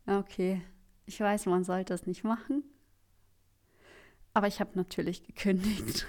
okay, 0.06 0.62
ich 1.08 1.20
weiß, 1.20 1.48
man 1.48 1.64
sollte 1.64 1.96
es 1.96 2.06
nicht 2.06 2.24
machen. 2.24 2.64
Aber 4.36 4.46
ich 4.46 4.60
habe 4.60 4.70
natürlich 4.76 5.24
gekündigt. 5.24 6.06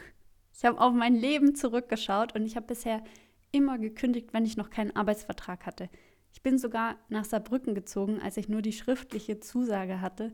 Ich 0.56 0.64
habe 0.64 0.80
auf 0.80 0.94
mein 0.94 1.14
Leben 1.14 1.54
zurückgeschaut 1.54 2.34
und 2.34 2.46
ich 2.46 2.56
habe 2.56 2.66
bisher 2.66 3.04
immer 3.52 3.78
gekündigt, 3.78 4.32
wenn 4.32 4.46
ich 4.46 4.56
noch 4.56 4.70
keinen 4.70 4.96
Arbeitsvertrag 4.96 5.66
hatte. 5.66 5.90
Ich 6.32 6.42
bin 6.42 6.58
sogar 6.58 6.96
nach 7.08 7.26
Saarbrücken 7.26 7.74
gezogen, 7.74 8.20
als 8.22 8.38
ich 8.38 8.48
nur 8.48 8.62
die 8.62 8.72
schriftliche 8.72 9.38
Zusage 9.38 10.00
hatte, 10.00 10.32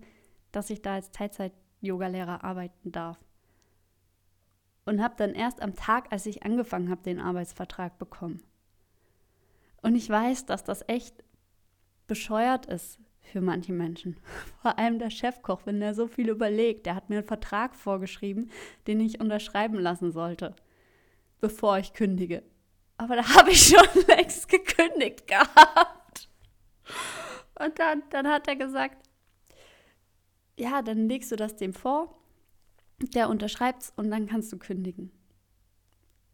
dass 0.53 0.71
ich 0.71 0.81
da 0.81 0.95
als 0.95 1.11
Teilzeit-Yoga-Lehrer 1.11 2.45
arbeiten 2.45 2.93
darf. 2.93 3.19
Und 4.85 5.03
habe 5.03 5.15
dann 5.17 5.35
erst 5.35 5.61
am 5.61 5.75
Tag, 5.75 6.13
als 6.13 6.27
ich 6.27 6.45
angefangen 6.45 6.91
habe, 6.91 7.03
den 7.03 7.21
Arbeitsvertrag 7.21 7.99
bekommen. 7.99 8.43
Und 9.81 9.97
ich 9.97 10.09
weiß, 10.09 10.47
dass 10.47 10.63
das 10.63 10.85
echt 10.89 11.25
bescheuert 12.07 12.67
ist 12.67 13.01
für 13.23 13.41
manche 13.41 13.73
Menschen. 13.73 14.17
Vor 14.63 14.79
allem 14.79 14.99
der 14.99 15.11
Chefkoch, 15.11 15.63
wenn 15.65 15.81
der 15.81 15.95
so 15.95 16.07
viel 16.07 16.29
überlegt. 16.29 16.87
Der 16.87 16.95
hat 16.95 17.09
mir 17.09 17.19
einen 17.19 17.27
Vertrag 17.27 17.75
vorgeschrieben, 17.75 18.51
den 18.87 19.01
ich 19.01 19.21
unterschreiben 19.21 19.79
lassen 19.79 20.13
sollte, 20.13 20.55
bevor 21.41 21.79
ich 21.79 21.93
kündige. 21.93 22.43
Aber 22.97 23.17
da 23.17 23.29
habe 23.35 23.51
ich 23.51 23.67
schon 23.67 24.03
längst 24.07 24.49
gekündigt 24.49 25.27
gehabt. 25.27 26.29
Und 27.59 27.79
dann, 27.79 28.03
dann 28.11 28.29
hat 28.29 28.49
er 28.49 28.57
gesagt, 28.57 29.09
ja, 30.59 30.83
dann 30.83 31.09
legst 31.09 31.33
du 31.33 31.37
das 31.37 31.57
dem 31.57 31.73
vor, 31.73 32.19
der 33.15 33.29
unterschreibt's 33.29 33.93
und 33.97 34.11
dann 34.11 34.27
kannst 34.27 34.53
du 34.53 34.59
kündigen. 34.59 35.11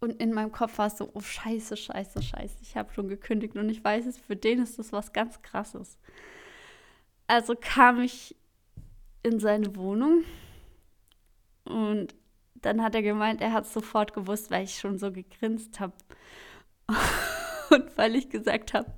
Und 0.00 0.20
in 0.22 0.32
meinem 0.32 0.52
Kopf 0.52 0.78
war 0.78 0.86
es 0.86 0.96
so, 0.96 1.10
oh 1.12 1.20
scheiße, 1.20 1.76
scheiße, 1.76 2.22
scheiße, 2.22 2.58
ich 2.62 2.76
habe 2.76 2.92
schon 2.92 3.08
gekündigt 3.08 3.56
und 3.56 3.68
ich 3.68 3.82
weiß 3.82 4.06
es, 4.06 4.18
für 4.18 4.36
den 4.36 4.62
ist 4.62 4.78
das 4.78 4.92
was 4.92 5.12
ganz 5.12 5.42
Krasses. 5.42 5.98
Also 7.28 7.54
kam 7.60 8.00
ich 8.00 8.34
in 9.22 9.38
seine 9.38 9.76
Wohnung 9.76 10.24
und 11.64 12.14
dann 12.54 12.82
hat 12.82 12.94
er 12.94 13.02
gemeint, 13.02 13.40
er 13.40 13.52
hat 13.52 13.64
es 13.64 13.72
sofort 13.72 14.14
gewusst, 14.14 14.50
weil 14.50 14.64
ich 14.64 14.78
schon 14.78 14.98
so 14.98 15.12
gegrinst 15.12 15.78
habe. 15.80 15.92
Und 17.70 17.96
weil 17.98 18.16
ich 18.16 18.30
gesagt 18.30 18.72
habe, 18.72 18.90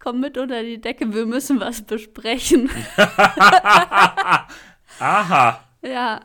komm 0.00 0.20
mit 0.20 0.36
unter 0.36 0.62
die 0.62 0.80
Decke, 0.80 1.14
wir 1.14 1.26
müssen 1.26 1.60
was 1.60 1.82
besprechen. 1.82 2.68
Aha. 4.98 5.64
Ja, 5.82 6.20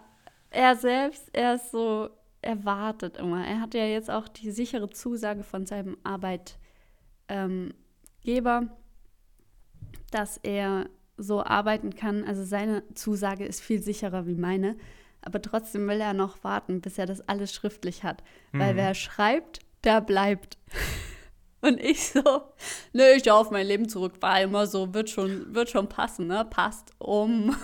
er 0.50 0.76
selbst, 0.76 1.30
er 1.32 1.56
ist 1.56 1.72
so, 1.72 2.10
er 2.42 2.66
wartet 2.66 3.18
immer. 3.18 3.46
Er 3.46 3.62
hat 3.62 3.76
ja 3.76 3.86
jetzt 3.86 4.10
auch 4.10 4.28
die 4.28 4.50
sichere 4.50 4.90
Zusage 4.90 5.44
von 5.44 5.68
seinem 5.68 5.96
Arbeitgeber, 6.04 6.58
dass 10.12 10.38
er 10.38 10.90
so 11.18 11.44
arbeiten 11.44 11.96
kann. 11.96 12.24
Also 12.24 12.44
seine 12.44 12.84
Zusage 12.94 13.46
ist 13.46 13.62
viel 13.62 13.82
sicherer 13.82 14.26
wie 14.26 14.36
meine. 14.36 14.78
Aber 15.22 15.42
trotzdem 15.42 15.88
will 15.88 16.02
er 16.02 16.14
noch 16.14 16.44
warten, 16.44 16.82
bis 16.82 16.98
er 16.98 17.06
das 17.06 17.22
alles 17.28 17.54
schriftlich 17.54 18.04
hat. 18.04 18.24
Mhm. 18.52 18.60
Weil 18.60 18.76
wer 18.76 18.94
schreibt, 18.94 19.60
der 19.84 20.02
bleibt. 20.02 20.58
Und 21.62 21.80
ich 21.80 22.10
so, 22.10 22.22
nö, 22.92 23.04
ich 23.16 23.32
auf 23.32 23.50
mein 23.50 23.66
Leben 23.66 23.88
zurück. 23.88 24.22
War 24.22 24.42
immer 24.42 24.68
so, 24.68 24.94
wird 24.94 25.10
schon, 25.10 25.56
wird 25.56 25.70
schon 25.70 25.88
passen, 25.88 26.28
ne? 26.28 26.46
Passt 26.50 26.92
um. 27.00 27.56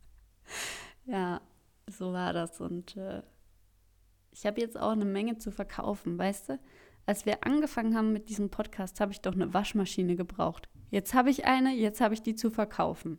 ja, 1.06 1.40
so 1.86 2.12
war 2.12 2.34
das. 2.34 2.60
Und 2.60 2.94
äh, 2.98 3.22
ich 4.32 4.44
habe 4.44 4.60
jetzt 4.60 4.78
auch 4.78 4.90
eine 4.90 5.06
Menge 5.06 5.38
zu 5.38 5.50
verkaufen, 5.50 6.18
weißt 6.18 6.50
du? 6.50 6.60
Als 7.06 7.24
wir 7.24 7.42
angefangen 7.46 7.96
haben 7.96 8.12
mit 8.12 8.28
diesem 8.28 8.50
Podcast, 8.50 9.00
habe 9.00 9.12
ich 9.12 9.22
doch 9.22 9.32
eine 9.32 9.54
Waschmaschine 9.54 10.14
gebraucht. 10.16 10.68
Jetzt 10.90 11.14
habe 11.14 11.30
ich 11.30 11.44
eine, 11.44 11.74
jetzt 11.74 12.00
habe 12.00 12.14
ich 12.14 12.22
die 12.22 12.34
zu 12.34 12.50
verkaufen. 12.50 13.18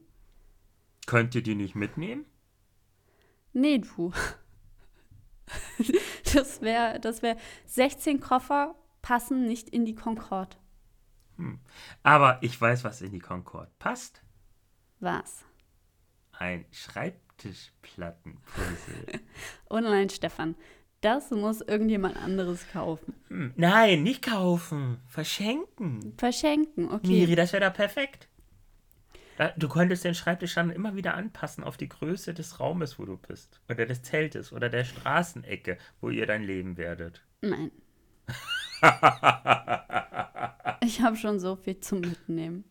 Könnt 1.05 1.35
ihr 1.35 1.43
die 1.43 1.55
nicht 1.55 1.75
mitnehmen? 1.75 2.25
Nee, 3.53 3.79
du. 3.79 4.11
Das 6.33 6.61
wäre, 6.61 6.99
das 6.99 7.21
wäre 7.21 7.37
16 7.67 8.19
Koffer 8.19 8.75
passen 9.01 9.45
nicht 9.45 9.69
in 9.69 9.85
die 9.85 9.95
Concorde. 9.95 10.57
Hm. 11.37 11.61
Aber 12.03 12.39
ich 12.41 12.59
weiß, 12.59 12.83
was 12.83 13.01
in 13.01 13.13
die 13.13 13.19
Concorde 13.19 13.71
passt. 13.79 14.21
Was? 14.99 15.45
Ein 16.31 16.65
Schreibtischplattenpuzzle. 16.71 19.21
Online, 19.69 20.09
Stefan. 20.09 20.55
Das 21.01 21.31
muss 21.31 21.61
irgendjemand 21.61 22.17
anderes 22.17 22.67
kaufen. 22.71 23.13
Hm. 23.27 23.53
Nein, 23.55 24.03
nicht 24.03 24.23
kaufen. 24.23 24.99
Verschenken. 25.07 26.13
Verschenken, 26.17 26.91
okay. 26.91 27.07
Miri, 27.07 27.35
das 27.35 27.53
wäre 27.53 27.61
da 27.61 27.69
perfekt. 27.69 28.27
Du 29.57 29.69
könntest 29.69 30.03
den 30.03 30.15
Schreibtisch 30.15 30.55
dann 30.55 30.71
immer 30.71 30.95
wieder 30.95 31.13
anpassen 31.13 31.63
auf 31.63 31.77
die 31.77 31.89
Größe 31.89 32.33
des 32.33 32.59
Raumes, 32.59 32.97
wo 32.97 33.05
du 33.05 33.17
bist. 33.17 33.61
Oder 33.69 33.85
des 33.85 34.01
Zeltes 34.01 34.51
oder 34.51 34.69
der 34.69 34.83
Straßenecke, 34.83 35.77
wo 36.01 36.09
ihr 36.09 36.25
dein 36.25 36.41
Leben 36.41 36.77
werdet. 36.77 37.21
Nein. 37.41 37.71
ich 40.83 41.01
habe 41.01 41.15
schon 41.15 41.39
so 41.39 41.55
viel 41.55 41.79
zum 41.79 42.01
Mitnehmen. 42.01 42.63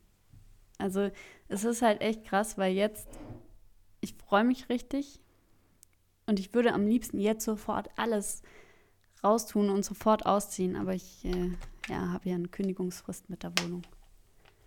Also 0.79 1.13
es 1.49 1.63
ist 1.63 1.83
halt 1.83 2.01
echt 2.01 2.25
krass, 2.25 2.59
weil 2.59 2.75
jetzt, 2.75 3.09
ich 4.01 4.15
freue 4.15 4.43
mich 4.43 4.69
richtig 4.69 5.21
und 6.27 6.41
ich 6.41 6.55
würde 6.55 6.73
am 6.73 6.87
liebsten 6.87 7.19
jetzt 7.21 7.45
sofort 7.45 7.89
alles 7.97 8.43
raustun 9.23 9.71
und 9.71 9.85
sofort 9.85 10.27
ausziehen, 10.27 10.77
aber 10.77 10.95
ich 10.95 11.25
äh, 11.25 11.51
ja, 11.89 12.13
habe 12.13 12.29
ja 12.29 12.35
eine 12.35 12.49
Kündigungsfrist 12.49 13.31
mit 13.31 13.43
der 13.43 13.53
Wohnung. 13.61 13.83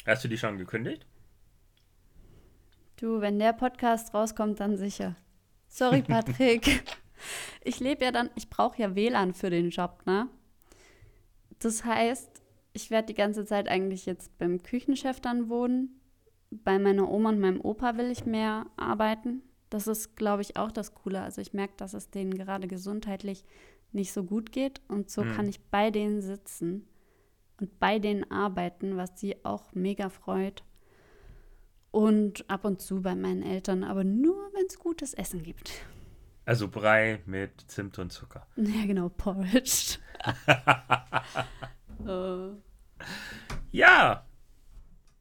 Hast 0.05 0.23
du 0.23 0.27
die 0.27 0.37
schon 0.37 0.57
gekündigt? 0.57 1.05
Du, 2.97 3.21
wenn 3.21 3.39
der 3.39 3.53
Podcast 3.53 4.13
rauskommt, 4.13 4.59
dann 4.59 4.77
sicher. 4.77 5.15
Sorry, 5.67 6.01
Patrick. 6.07 6.83
ich 7.63 7.79
lebe 7.79 8.05
ja 8.05 8.11
dann, 8.11 8.29
ich 8.35 8.49
brauche 8.49 8.81
ja 8.81 8.95
WLAN 8.95 9.33
für 9.33 9.49
den 9.49 9.69
Job, 9.69 10.01
ne? 10.05 10.27
Das 11.59 11.83
heißt, 11.83 12.41
ich 12.73 12.89
werde 12.89 13.07
die 13.07 13.13
ganze 13.13 13.45
Zeit 13.45 13.67
eigentlich 13.67 14.05
jetzt 14.05 14.37
beim 14.37 14.63
Küchenchef 14.63 15.19
dann 15.19 15.49
wohnen. 15.49 16.01
Bei 16.51 16.79
meiner 16.79 17.09
Oma 17.09 17.29
und 17.29 17.39
meinem 17.39 17.61
Opa 17.61 17.97
will 17.97 18.09
ich 18.09 18.25
mehr 18.25 18.65
arbeiten. 18.77 19.43
Das 19.69 19.87
ist, 19.87 20.15
glaube 20.15 20.41
ich, 20.41 20.57
auch 20.57 20.71
das 20.71 20.93
Coole. 20.95 21.21
Also 21.21 21.41
ich 21.41 21.53
merke, 21.53 21.73
dass 21.77 21.93
es 21.93 22.09
denen 22.09 22.33
gerade 22.33 22.67
gesundheitlich 22.67 23.45
nicht 23.91 24.13
so 24.13 24.23
gut 24.23 24.51
geht. 24.51 24.81
Und 24.87 25.09
so 25.09 25.23
mhm. 25.23 25.35
kann 25.35 25.47
ich 25.47 25.61
bei 25.65 25.91
denen 25.91 26.21
sitzen 26.21 26.87
und 27.59 27.79
bei 27.79 27.99
denen 27.99 28.29
arbeiten, 28.31 28.97
was 28.97 29.19
sie 29.19 29.43
auch 29.43 29.73
mega 29.73 30.09
freut. 30.09 30.63
Und 31.91 32.49
ab 32.49 32.65
und 32.65 32.81
zu 32.81 33.01
bei 33.01 33.15
meinen 33.15 33.41
Eltern, 33.41 33.83
aber 33.83 34.03
nur, 34.03 34.51
wenn 34.53 34.65
es 34.67 34.77
gutes 34.77 35.13
Essen 35.13 35.41
gibt. 35.41 35.71
Also 36.45 36.67
Brei 36.67 37.21
mit 37.25 37.61
Zimt 37.67 37.99
und 37.99 38.11
Zucker. 38.11 38.47
Ja, 38.55 38.85
genau, 38.85 39.09
Porridge. 39.09 39.97
uh. 42.05 42.55
Ja, 43.71 44.25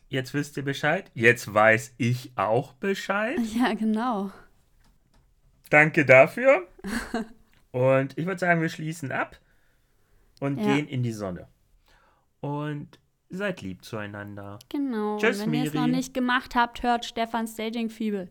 jetzt 0.08 0.34
wisst 0.34 0.56
ihr 0.56 0.64
Bescheid. 0.64 1.10
Jetzt 1.14 1.52
weiß 1.52 1.94
ich 1.98 2.32
auch 2.36 2.74
Bescheid. 2.74 3.38
Ja, 3.54 3.74
genau. 3.74 4.30
Danke 5.70 6.04
dafür. 6.04 6.66
und 7.72 8.16
ich 8.16 8.26
würde 8.26 8.38
sagen, 8.38 8.60
wir 8.60 8.68
schließen 8.68 9.12
ab 9.12 9.38
und 10.40 10.58
ja. 10.58 10.74
gehen 10.74 10.88
in 10.88 11.02
die 11.02 11.12
Sonne. 11.12 11.48
Und 12.40 12.98
Seid 13.30 13.60
lieb 13.60 13.84
zueinander. 13.84 14.58
Genau. 14.70 15.18
Tschüss, 15.18 15.40
wenn 15.40 15.52
ihr 15.52 15.64
es 15.64 15.74
noch 15.74 15.86
nicht 15.86 16.14
gemacht 16.14 16.54
habt, 16.54 16.82
hört 16.82 17.04
Stefan 17.04 17.46
Staging 17.46 17.90
Fibel. 17.90 18.30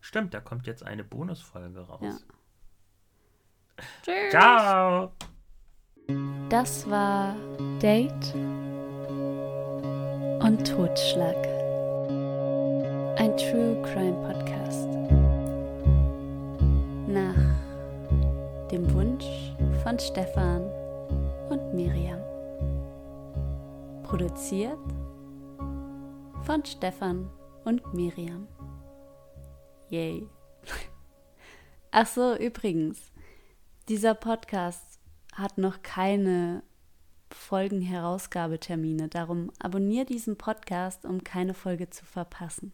Stimmt, 0.00 0.32
da 0.32 0.40
kommt 0.40 0.66
jetzt 0.66 0.82
eine 0.82 1.04
Bonusfolge 1.04 1.80
raus. 1.80 2.00
Ja. 2.02 3.84
Tschüss. 4.02 4.30
Ciao. 4.30 5.12
Das 6.48 6.88
war 6.88 7.36
Date 7.80 8.34
und 10.44 10.62
Totschlag. 10.68 11.38
Ein 13.16 13.34
True 13.38 13.80
Crime 13.80 14.12
Podcast. 14.26 14.90
Nach 17.08 18.68
dem 18.70 18.92
Wunsch 18.92 19.24
von 19.82 19.98
Stefan 19.98 20.60
und 21.48 21.72
Miriam. 21.72 22.20
Produziert 24.02 24.76
von 26.42 26.62
Stefan 26.62 27.30
und 27.64 27.94
Miriam. 27.94 28.46
Yay. 29.88 30.28
Ach 31.90 32.06
so, 32.06 32.36
übrigens, 32.36 33.12
dieser 33.88 34.12
Podcast 34.12 35.00
hat 35.32 35.56
noch 35.56 35.80
keine 35.80 36.62
Folgenherausgabetermine. 37.34 39.08
Darum 39.08 39.50
abonniere 39.58 40.06
diesen 40.06 40.36
Podcast, 40.36 41.04
um 41.04 41.24
keine 41.24 41.54
Folge 41.54 41.90
zu 41.90 42.04
verpassen. 42.04 42.72